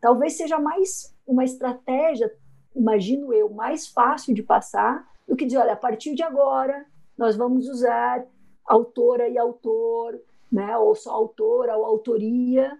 [0.00, 2.32] Talvez seja mais uma estratégia,
[2.74, 6.84] imagino eu, mais fácil de passar do que dizer, olha, a partir de agora
[7.16, 8.26] nós vamos usar
[8.66, 12.78] autora e autor, né, ou só autora ou autoria,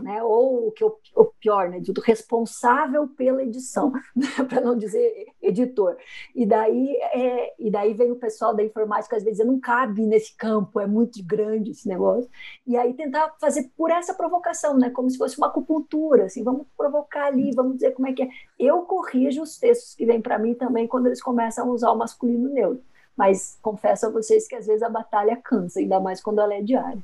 [0.00, 0.96] né, ou o que o,
[1.38, 5.96] pior, né, do responsável pela edição, né, para não dizer editor.
[6.34, 10.34] E daí, é, e daí vem o pessoal da informática às vezes não cabe nesse
[10.36, 12.30] campo, é muito grande esse negócio.
[12.66, 16.66] E aí tentar fazer por essa provocação, né, como se fosse uma acupuntura, assim, vamos
[16.76, 18.28] provocar ali, vamos dizer como é que é.
[18.58, 21.98] Eu corrijo os textos que vêm para mim também quando eles começam a usar o
[21.98, 22.93] masculino neutro.
[23.16, 26.62] Mas confesso a vocês que às vezes a batalha cansa, ainda mais quando ela é
[26.62, 27.02] diária.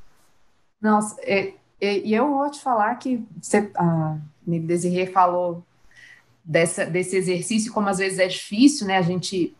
[0.80, 5.62] Nossa, é, é, e eu vou te falar que você, a Desirê falou
[6.44, 8.96] dessa, desse exercício, como às vezes é difícil, né?
[8.96, 9.54] A gente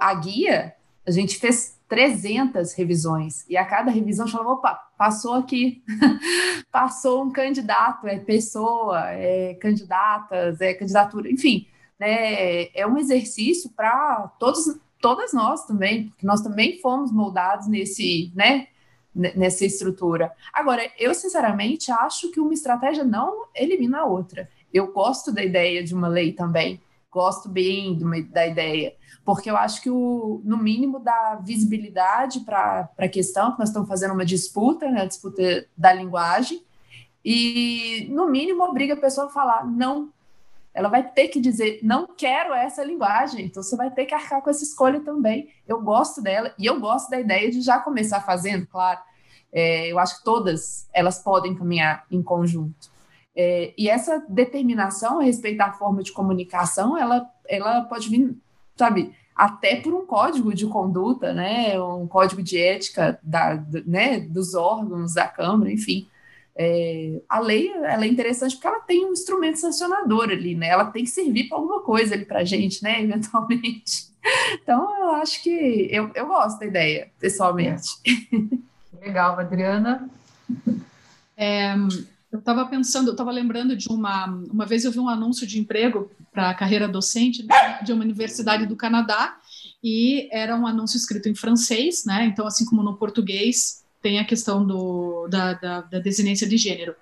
[0.00, 0.74] a guia,
[1.06, 5.82] a gente fez 300 revisões, e a cada revisão falava, opa, passou aqui,
[6.72, 11.66] passou um candidato, é pessoa, é candidatas, é candidatura, enfim,
[11.98, 18.32] né, é um exercício para todos, todas nós também, porque nós também fomos moldados nesse,
[18.34, 18.68] né,
[19.14, 20.32] nessa estrutura.
[20.50, 24.48] Agora, eu sinceramente acho que uma estratégia não elimina a outra.
[24.72, 26.80] Eu gosto da ideia de uma lei também,
[27.10, 28.94] gosto bem uma, da ideia,
[29.26, 33.86] porque eu acho que, o, no mínimo, dá visibilidade para a questão, que nós estamos
[33.86, 36.64] fazendo uma disputa, né, a disputa da linguagem,
[37.22, 40.08] e, no mínimo, obriga a pessoa a falar não.
[40.74, 44.42] Ela vai ter que dizer, não quero essa linguagem, então você vai ter que arcar
[44.42, 45.48] com essa escolha também.
[45.68, 49.00] Eu gosto dela, e eu gosto da ideia de já começar fazendo, claro.
[49.52, 52.90] É, eu acho que todas elas podem caminhar em conjunto.
[53.36, 58.36] É, e essa determinação a respeito da forma de comunicação, ela, ela pode vir,
[58.76, 64.54] sabe, até por um código de conduta, né, um código de ética da, né, dos
[64.54, 66.08] órgãos da Câmara, enfim.
[66.56, 70.68] É, a lei ela é interessante porque ela tem um instrumento sancionador ali, né?
[70.68, 73.02] Ela tem que servir para alguma coisa ali para a gente, né?
[73.02, 74.12] Eventualmente.
[74.52, 77.88] Então, eu acho que eu, eu gosto da ideia, pessoalmente.
[78.06, 79.06] É.
[79.06, 80.08] Legal, Adriana.
[81.36, 81.74] É,
[82.32, 84.26] eu estava pensando, eu estava lembrando de uma.
[84.26, 87.46] Uma vez eu vi um anúncio de emprego para a carreira docente
[87.84, 89.36] de uma universidade do Canadá,
[89.82, 92.24] e era um anúncio escrito em francês, né?
[92.24, 96.94] Então, assim como no português, tem a questão do, da, da, da desinência de gênero.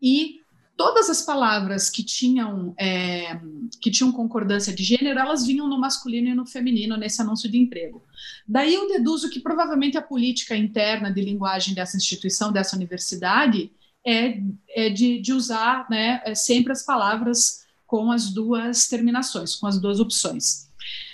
[0.00, 0.40] E
[0.76, 3.40] todas as palavras que tinham é,
[3.80, 7.58] que tinham concordância de gênero, elas vinham no masculino e no feminino nesse anúncio de
[7.58, 8.04] emprego.
[8.46, 13.72] Daí eu deduzo que provavelmente a política interna de linguagem dessa instituição, dessa universidade,
[14.06, 14.38] é,
[14.76, 19.80] é de, de, usar né, é sempre as palavras com as duas terminações, com as
[19.80, 20.68] duas opções.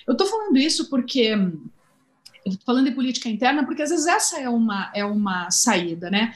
[0.06, 1.34] Eu estou falando isso porque
[2.44, 6.10] eu tô falando de política interna porque às vezes essa é uma é uma saída,
[6.10, 6.34] né?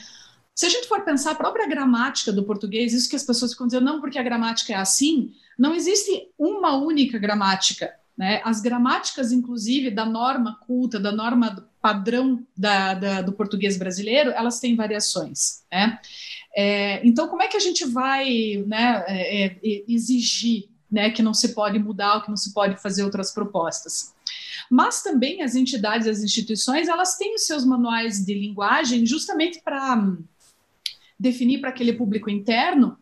[0.55, 3.67] Se a gente for pensar a própria gramática do português, isso que as pessoas ficam
[3.67, 7.93] dizendo, não, porque a gramática é assim, não existe uma única gramática.
[8.17, 8.41] Né?
[8.45, 14.61] As gramáticas, inclusive, da norma culta, da norma padrão da, da, do português brasileiro, elas
[14.61, 15.65] têm variações.
[15.71, 15.99] Né?
[16.57, 21.35] É, então, como é que a gente vai né, é, é, exigir né, que não
[21.35, 24.14] se pode mudar, ou que não se pode fazer outras propostas?
[24.71, 30.07] Mas também as entidades, as instituições, elas têm os seus manuais de linguagem justamente para
[31.19, 32.99] definir para aquele público interno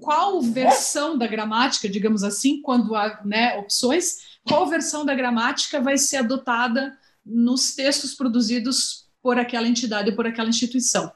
[0.00, 5.96] qual versão da gramática, digamos assim, quando há né, opções, qual versão da gramática vai
[5.96, 11.12] ser adotada nos textos produzidos por aquela entidade ou por aquela instituição.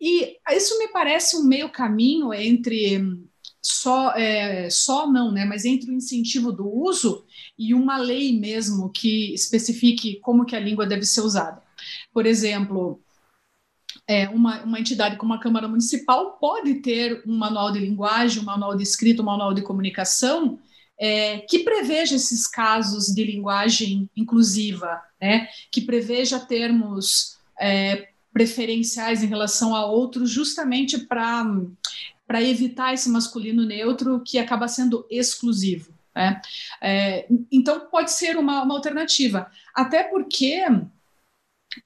[0.00, 3.24] E isso me parece um meio caminho entre
[3.62, 7.24] só, é, só não, né, mas entre o incentivo do uso
[7.56, 11.62] e uma lei mesmo que especifique como que a língua deve ser usada.
[12.12, 13.00] Por exemplo,
[14.06, 18.46] é, uma, uma entidade como a Câmara Municipal pode ter um manual de linguagem, um
[18.46, 20.58] manual de escrita, um manual de comunicação
[20.98, 29.26] é, que preveja esses casos de linguagem inclusiva, né, que preveja termos é, preferenciais em
[29.26, 31.44] relação a outros, justamente para
[32.32, 35.92] para evitar esse masculino neutro que acaba sendo exclusivo.
[36.16, 36.40] Né?
[36.80, 40.64] É, então, pode ser uma, uma alternativa, até porque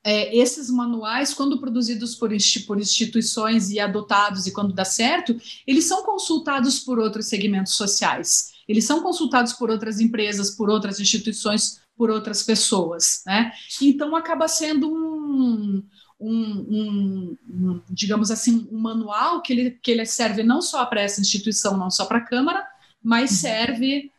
[0.04, 2.30] é, esses manuais, quando produzidos por,
[2.64, 5.36] por, instituições e adotados, e quando dá certo,
[5.66, 11.00] eles são consultados por outros segmentos sociais, eles são consultados por outras empresas, por outras
[11.00, 13.24] instituições, por outras pessoas.
[13.26, 13.50] Né?
[13.82, 15.82] Então, acaba sendo um,
[16.18, 21.20] um, um, digamos assim, um manual que ele, que ele serve não só para essa
[21.20, 22.66] instituição, não só para a Câmara,
[23.02, 23.36] mas uhum.
[23.36, 24.12] serve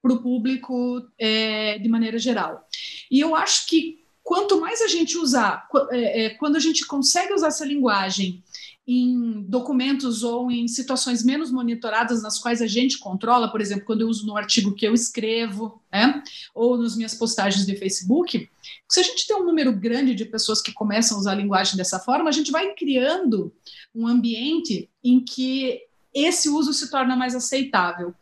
[0.00, 2.66] para o público é, de maneira geral.
[3.10, 7.32] E eu acho que quanto mais a gente usar, é, é, quando a gente consegue
[7.32, 8.42] usar essa linguagem
[8.84, 14.00] em documentos ou em situações menos monitoradas nas quais a gente controla, por exemplo, quando
[14.00, 18.50] eu uso no artigo que eu escrevo, né, ou nas minhas postagens de Facebook,
[18.90, 21.76] se a gente tem um número grande de pessoas que começam a usar a linguagem
[21.76, 23.54] dessa forma, a gente vai criando
[23.94, 28.12] um ambiente em que esse uso se torna mais aceitável.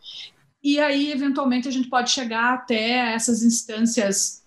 [0.62, 4.43] E aí, eventualmente, a gente pode chegar até essas instâncias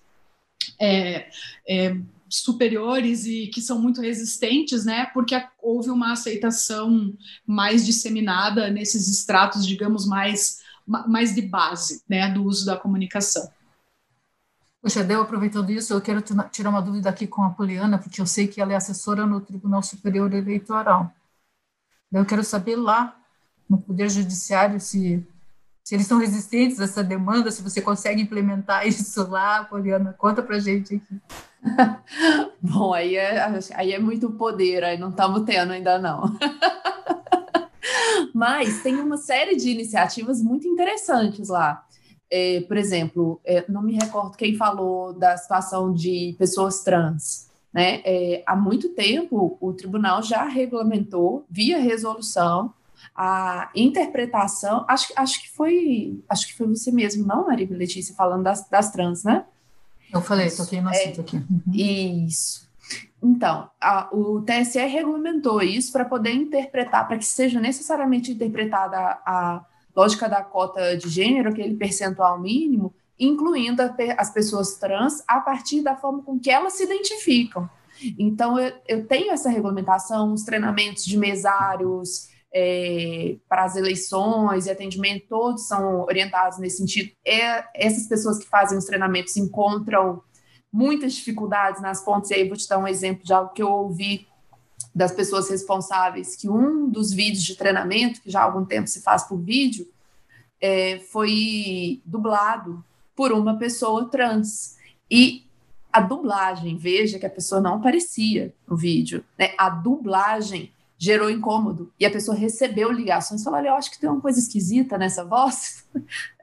[0.80, 1.30] é,
[1.68, 1.98] é,
[2.30, 5.06] superiores e que são muito resistentes, né?
[5.14, 7.14] Porque houve uma aceitação
[7.46, 13.50] mais disseminada nesses estratos, digamos, mais, mais de base, né, do uso da comunicação.
[14.82, 18.26] Poxa, Del, aproveitando isso, eu quero tirar uma dúvida aqui com a Poliana, porque eu
[18.26, 21.12] sei que ela é assessora no Tribunal Superior Eleitoral.
[22.12, 23.20] Eu quero saber lá,
[23.70, 25.26] no Poder Judiciário, se
[25.88, 30.44] se eles são resistentes a essa demanda, se você consegue implementar isso lá, Poliana, conta
[30.44, 31.22] para gente aqui.
[32.62, 33.42] Bom, aí é,
[33.74, 36.24] aí é muito poder, aí não estamos tendo ainda não.
[38.36, 41.86] Mas tem uma série de iniciativas muito interessantes lá.
[42.30, 47.50] É, por exemplo, é, não me recordo quem falou da situação de pessoas trans.
[47.74, 48.02] Né?
[48.04, 52.74] É, há muito tempo o tribunal já regulamentou, via resolução,
[53.16, 58.44] a interpretação, acho, acho que foi, acho que foi você mesmo, não, Maria Letícia, falando
[58.44, 59.46] das, das trans, né?
[60.14, 61.38] Eu falei, toquei no assunto é, aqui.
[61.38, 61.74] Uhum.
[61.74, 62.68] Isso.
[63.22, 69.22] Então, a, o TSE regulamentou isso para poder interpretar, para que seja necessariamente interpretada a,
[69.26, 75.40] a, lógica da cota de gênero, aquele percentual mínimo, incluindo a, as pessoas trans a
[75.42, 77.70] partir da forma com que elas se identificam.
[78.18, 82.30] Então, eu, eu tenho essa regulamentação, os treinamentos de mesários,
[82.60, 87.12] é, para as eleições e atendimento, todos são orientados nesse sentido.
[87.24, 90.24] É, essas pessoas que fazem os treinamentos encontram
[90.74, 93.72] muitas dificuldades nas pontes, e aí vou te dar um exemplo de algo que eu
[93.72, 94.28] ouvi
[94.94, 99.04] das pessoas responsáveis, que um dos vídeos de treinamento, que já há algum tempo se
[99.04, 99.88] faz por vídeo,
[100.60, 102.84] é, foi dublado
[103.16, 104.78] por uma pessoa trans.
[105.12, 105.46] E
[105.94, 109.54] a dublagem, veja que a pessoa não aparecia no vídeo, né?
[109.58, 111.94] A dublagem gerou incômodo.
[112.00, 114.98] E a pessoa recebeu ligações e falou: Olha, eu acho que tem uma coisa esquisita
[114.98, 115.86] nessa voz.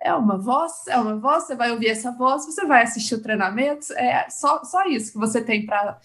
[0.07, 3.23] É uma voz, é uma voz, você vai ouvir essa voz, você vai assistir o
[3.23, 3.91] treinamento.
[3.95, 5.99] É só, só isso que você tem para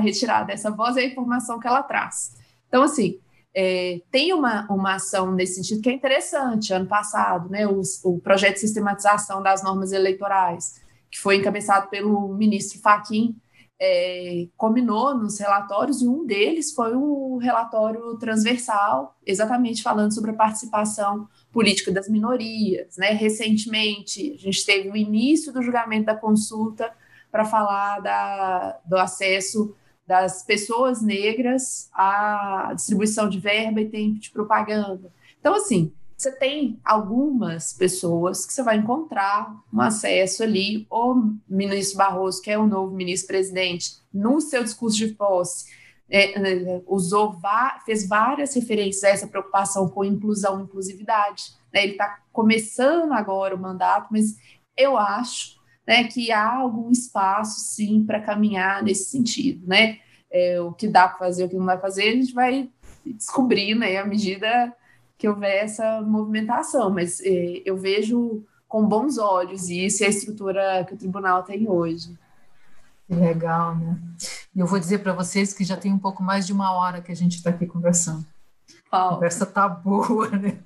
[0.00, 2.34] retirar dessa voz é a informação que ela traz.
[2.66, 3.20] Então, assim,
[3.54, 6.72] é, tem uma, uma ação nesse sentido que é interessante.
[6.72, 12.34] Ano passado, né, o, o projeto de sistematização das normas eleitorais, que foi encabeçado pelo
[12.34, 13.36] ministro Fachin,
[13.84, 20.34] é, combinou nos relatórios, e um deles foi o relatório transversal, exatamente falando sobre a
[20.34, 22.96] participação política das minorias.
[22.96, 23.10] Né?
[23.10, 26.92] Recentemente, a gente teve o início do julgamento da consulta
[27.28, 29.74] para falar da, do acesso
[30.06, 35.12] das pessoas negras à distribuição de verba e tempo de propaganda.
[35.40, 41.98] Então, assim, você tem algumas pessoas que você vai encontrar um acesso ali, o ministro
[41.98, 45.66] Barroso, que é o novo ministro-presidente, no seu discurso de posse,
[46.08, 47.36] é, é, usou,
[47.84, 51.54] fez várias referências a essa preocupação com inclusão e inclusividade.
[51.72, 51.82] Né?
[51.82, 54.36] Ele está começando agora o mandato, mas
[54.76, 59.66] eu acho né, que há algum espaço, sim, para caminhar nesse sentido.
[59.66, 59.98] Né?
[60.30, 62.70] É, o que dá para fazer, o que não dá para fazer, a gente vai
[63.04, 64.72] descobrir né, à medida
[65.22, 70.10] que houver essa movimentação, mas eh, eu vejo com bons olhos e isso é a
[70.10, 72.18] estrutura que o tribunal tem hoje.
[73.08, 74.00] Legal, né?
[74.52, 77.00] E eu vou dizer para vocês que já tem um pouco mais de uma hora
[77.00, 78.26] que a gente está aqui conversando.
[78.90, 80.58] A conversa tá boa, né?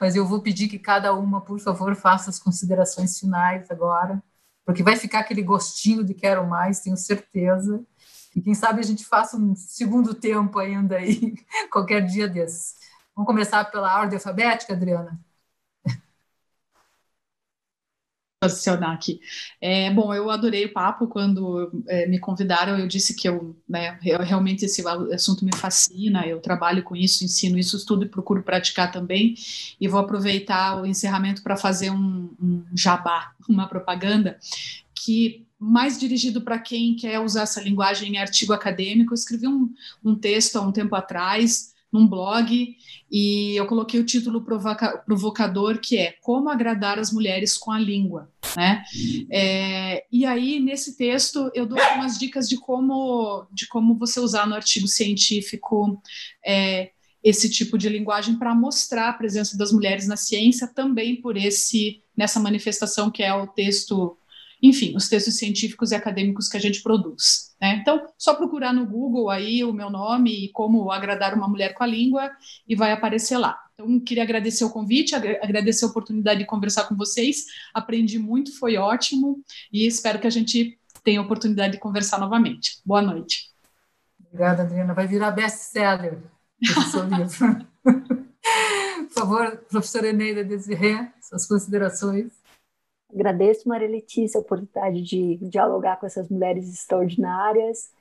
[0.00, 4.22] Mas eu vou pedir que cada uma, por favor, faça as considerações finais agora,
[4.64, 7.84] porque vai ficar aquele gostinho de quero mais, tenho certeza.
[8.36, 11.34] E quem sabe a gente faça um segundo tempo ainda aí,
[11.68, 12.83] qualquer dia desses.
[13.16, 15.18] Vamos começar pela ordem alfabética, Adriana?
[18.40, 19.20] posicionar aqui.
[19.60, 22.78] É, bom, eu adorei o papo quando é, me convidaram.
[22.78, 26.26] Eu disse que eu, né, eu, realmente esse assunto me fascina.
[26.26, 29.34] Eu trabalho com isso, ensino isso, estudo e procuro praticar também.
[29.80, 34.38] E vou aproveitar o encerramento para fazer um, um jabá, uma propaganda
[34.94, 39.12] que mais dirigido para quem quer usar essa linguagem em artigo acadêmico.
[39.12, 39.72] Eu escrevi um,
[40.04, 42.76] um texto há um tempo atrás num blog
[43.08, 47.78] e eu coloquei o título provoca provocador que é Como agradar as mulheres com a
[47.78, 48.82] língua, né?
[49.30, 54.44] É, e aí nesse texto eu dou algumas dicas de como de como você usar
[54.44, 56.02] no artigo científico
[56.44, 56.90] é,
[57.22, 62.02] esse tipo de linguagem para mostrar a presença das mulheres na ciência também por esse
[62.16, 64.18] nessa manifestação que é o texto
[64.64, 67.54] enfim, os textos científicos e acadêmicos que a gente produz.
[67.60, 67.76] Né?
[67.82, 71.84] Então, só procurar no Google aí o meu nome e como agradar uma mulher com
[71.84, 72.30] a língua
[72.66, 73.58] e vai aparecer lá.
[73.74, 77.44] Então, queria agradecer o convite, agradecer a oportunidade de conversar com vocês.
[77.74, 82.80] Aprendi muito, foi ótimo e espero que a gente tenha a oportunidade de conversar novamente.
[82.86, 83.50] Boa noite.
[84.26, 84.94] Obrigada, Adriana.
[84.94, 86.22] Vai virar best-seller
[86.62, 87.66] esse seu livro.
[89.08, 92.43] Por favor, professora Eneida Desirê, suas considerações.
[93.14, 97.92] Agradeço, Maria Letícia, a oportunidade de dialogar com essas mulheres extraordinárias.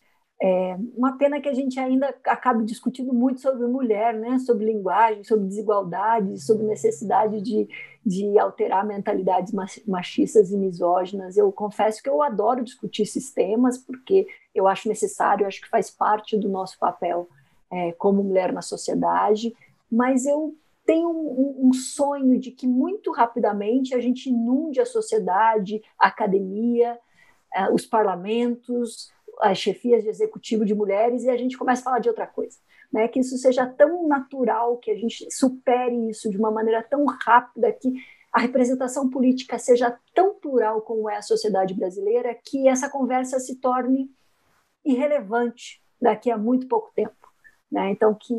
[0.41, 4.39] É uma pena que a gente ainda acabe discutindo muito sobre mulher, né?
[4.39, 7.69] sobre linguagem, sobre desigualdade, sobre necessidade de,
[8.03, 9.53] de alterar mentalidades
[9.87, 11.37] machistas e misóginas.
[11.37, 15.69] Eu confesso que eu adoro discutir esses temas, porque eu acho necessário, eu acho que
[15.69, 17.29] faz parte do nosso papel
[17.71, 19.55] é, como mulher na sociedade,
[19.91, 25.81] mas eu tem um, um, sonho de que muito rapidamente a gente inunde a sociedade,
[25.97, 26.99] a academia,
[27.55, 31.99] uh, os parlamentos, as chefias de executivo de mulheres e a gente começa a falar
[31.99, 32.57] de outra coisa.
[32.91, 33.07] Né?
[33.07, 37.71] Que isso seja tão natural, que a gente supere isso de uma maneira tão rápida,
[37.71, 37.93] que
[38.31, 43.55] a representação política seja tão plural como é a sociedade brasileira, que essa conversa se
[43.57, 44.09] torne
[44.83, 47.15] irrelevante daqui a muito pouco tempo.
[47.71, 47.91] Né?
[47.91, 48.33] Então, que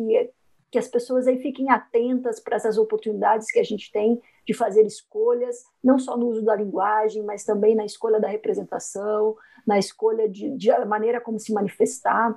[0.74, 4.84] que as pessoas aí fiquem atentas para essas oportunidades que a gente tem de fazer
[4.84, 10.28] escolhas, não só no uso da linguagem, mas também na escolha da representação, na escolha
[10.28, 12.36] de, de maneira como se manifestar,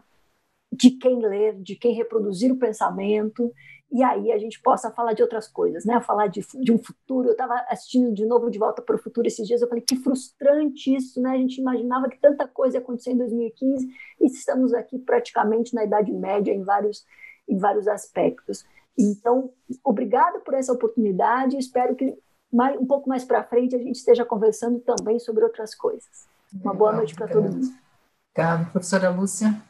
[0.72, 3.52] de quem ler, de quem reproduzir o pensamento,
[3.92, 6.00] e aí a gente possa falar de outras coisas, né?
[6.02, 7.30] Falar de, de um futuro.
[7.30, 9.96] Eu estava assistindo de novo De Volta para o Futuro esses dias, eu falei que
[9.96, 11.32] frustrante isso, né?
[11.32, 13.88] A gente imaginava que tanta coisa ia acontecer em 2015
[14.22, 17.04] e estamos aqui praticamente na Idade Média em vários
[17.48, 18.66] em vários aspectos.
[18.98, 19.52] Então,
[19.84, 21.58] obrigada por essa oportunidade.
[21.58, 22.18] Espero que
[22.52, 26.28] mais, um pouco mais para frente a gente esteja conversando também sobre outras coisas.
[26.54, 27.68] Uma boa noite para todo mundo.
[28.32, 29.62] Obrigada, professora Lúcia.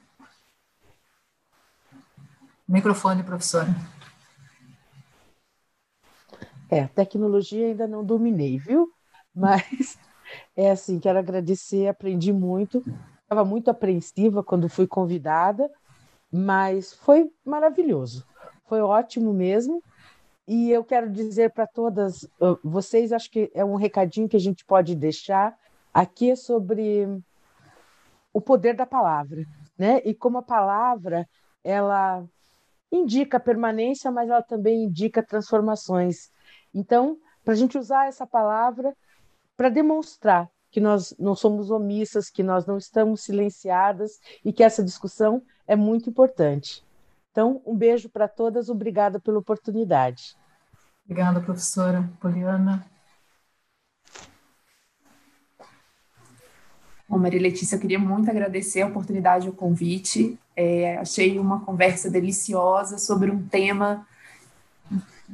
[2.68, 3.70] Microfone, professora.
[6.70, 8.92] É, tecnologia ainda não dominei, viu?
[9.34, 9.98] Mas
[10.56, 12.84] é assim, quero agradecer, aprendi muito.
[13.22, 15.70] Estava muito apreensiva quando fui convidada,
[16.38, 18.24] mas foi maravilhoso,
[18.68, 19.84] foi ótimo mesmo.
[20.48, 22.30] E eu quero dizer para todas
[22.64, 25.58] vocês, acho que é um recadinho que a gente pode deixar
[25.94, 27.08] aqui sobre
[28.32, 29.44] o poder da palavra,
[29.78, 30.00] né?
[30.06, 31.28] E como a palavra
[31.64, 32.24] ela
[32.92, 36.30] indica permanência, mas ela também indica transformações.
[36.74, 38.96] Então, para a gente usar essa palavra
[39.58, 44.84] para demonstrar que nós não somos omissas, que nós não estamos silenciadas e que essa
[44.84, 46.84] discussão é muito importante.
[47.32, 50.36] Então, um beijo para todas, obrigada pela oportunidade.
[51.06, 52.86] Obrigada, professora Poliana.
[57.08, 60.38] Bom, Maria Letícia, eu queria muito agradecer a oportunidade e o convite.
[60.56, 64.06] É, achei uma conversa deliciosa sobre um tema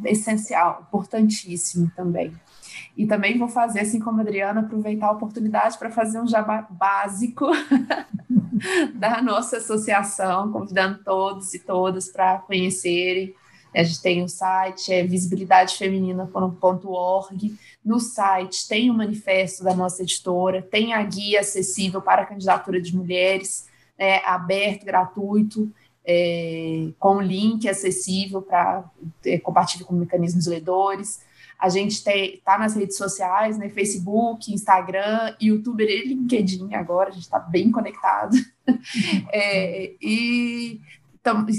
[0.06, 2.34] essencial, importantíssimo também.
[2.96, 6.68] E também vou fazer, assim como a Adriana, aproveitar a oportunidade para fazer um jabá
[6.70, 7.48] básico
[8.94, 13.34] da nossa associação, convidando todos e todas para conhecerem.
[13.76, 17.58] A gente tem o site, é visibilidadefeminina.org.
[17.84, 22.80] No site tem o manifesto da nossa editora, tem a guia acessível para a candidatura
[22.80, 23.68] de mulheres,
[23.98, 25.72] né, aberto, gratuito,
[26.06, 28.84] é, com link acessível para
[29.26, 31.22] é, compartilhar com mecanismos ledores.
[31.64, 33.70] A gente está nas redes sociais, né?
[33.70, 38.36] Facebook, Instagram, YouTube e LinkedIn agora, a gente está bem conectado.
[39.32, 40.82] é, e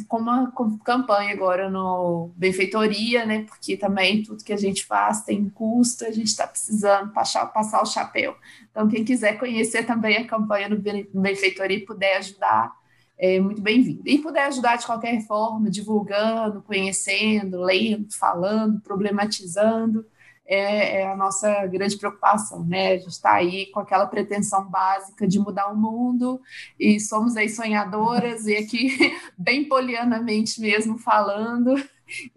[0.06, 0.52] com uma
[0.85, 3.44] campanha agora no Benfeitoria, né?
[3.44, 7.81] Porque também tudo que a gente faz tem custo, a gente está precisando passar, passar
[7.81, 8.36] o chapéu.
[8.70, 10.76] Então, quem quiser conhecer também a campanha no
[11.18, 12.76] Benfeitoria e puder ajudar,
[13.19, 14.03] é muito bem-vindo.
[14.05, 20.05] E puder ajudar de qualquer forma, divulgando, conhecendo, lendo, falando, problematizando,
[20.47, 22.93] é, é a nossa grande preocupação, né?
[22.93, 26.41] A gente está aí com aquela pretensão básica de mudar o mundo
[26.78, 31.74] e somos aí sonhadoras e aqui, bem polianamente mesmo falando,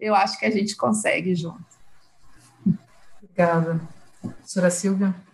[0.00, 1.66] eu acho que a gente consegue junto.
[3.20, 3.80] Obrigada.
[4.44, 5.27] Senhora Silvia?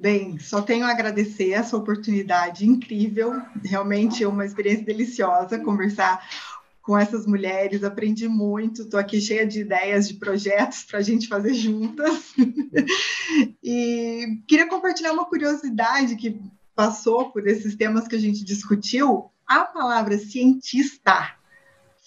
[0.00, 6.26] Bem, só tenho a agradecer essa oportunidade incrível, realmente é uma experiência deliciosa conversar
[6.80, 11.28] com essas mulheres, aprendi muito, estou aqui cheia de ideias, de projetos para a gente
[11.28, 12.32] fazer juntas.
[13.62, 16.40] e queria compartilhar uma curiosidade que
[16.74, 19.30] passou por esses temas que a gente discutiu.
[19.46, 21.36] A palavra cientista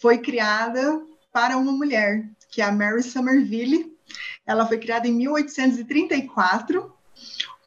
[0.01, 0.99] foi criada
[1.31, 3.95] para uma mulher, que é a Mary Somerville.
[4.47, 6.91] Ela foi criada em 1834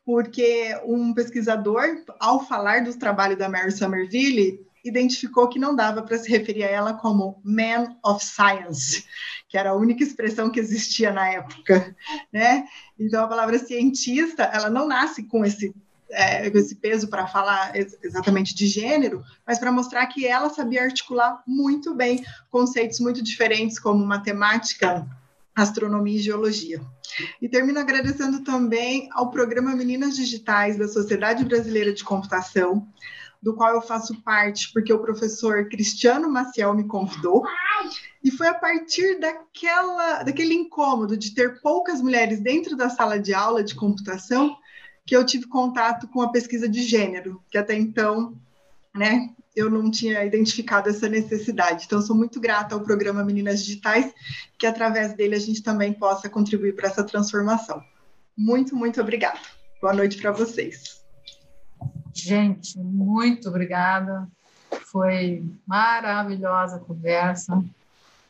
[0.07, 1.83] porque um pesquisador,
[2.21, 6.71] ao falar do trabalho da Mary Somerville, identificou que não dava para se referir a
[6.71, 9.05] ela como man of science,
[9.49, 11.97] que era a única expressão que existia na época,
[12.33, 12.69] né?
[12.97, 15.75] Então a palavra cientista, ela não nasce com esse
[16.09, 20.85] é, com esse peso para falar exatamente de gênero, mas para mostrar que ela sabia
[20.85, 25.05] articular muito bem conceitos muito diferentes como matemática,
[25.57, 26.83] astronomia e geologia.
[27.41, 32.87] E termino agradecendo também ao programa Meninas Digitais da Sociedade Brasileira de Computação,
[33.43, 37.43] do qual eu faço parte, porque o professor Cristiano Maciel me convidou.
[38.23, 43.33] E foi a partir daquela, daquele incômodo de ter poucas mulheres dentro da sala de
[43.33, 44.57] aula de computação
[45.07, 48.37] que eu tive contato com a pesquisa de gênero, que até então,
[48.95, 51.85] né, eu não tinha identificado essa necessidade.
[51.87, 54.13] Então, sou muito grata ao programa Meninas Digitais,
[54.59, 57.83] que através dele a gente também possa contribuir para essa transformação.
[58.37, 59.41] Muito, muito obrigada.
[59.81, 61.03] Boa noite para vocês.
[62.13, 64.29] Gente, muito obrigada.
[64.93, 67.65] Foi maravilhosa a conversa.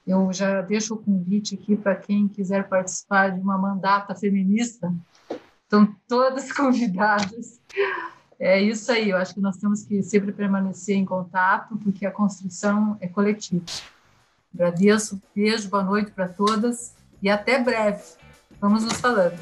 [0.06, 4.94] Eu já deixo o convite aqui para quem quiser participar de uma mandata feminista.
[5.64, 7.60] Estão todas convidadas.
[8.38, 12.10] É isso aí, eu acho que nós temos que sempre permanecer em contato, porque a
[12.10, 13.64] construção é coletiva.
[14.54, 18.02] Agradeço, beijo, boa noite para todas e até breve.
[18.60, 19.38] Vamos nos falando.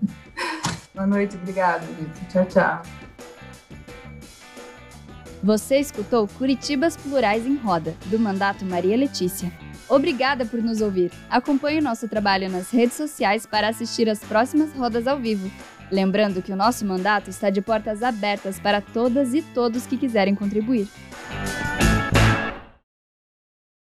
[0.94, 1.86] boa noite, obrigada,
[2.30, 2.82] Tchau, tchau.
[5.42, 9.52] Você escutou Curitibas Plurais em Roda, do Mandato Maria Letícia.
[9.88, 11.12] Obrigada por nos ouvir.
[11.28, 15.50] Acompanhe o nosso trabalho nas redes sociais para assistir às próximas rodas ao vivo.
[15.90, 20.34] Lembrando que o nosso mandato está de portas abertas para todas e todos que quiserem
[20.34, 20.88] contribuir.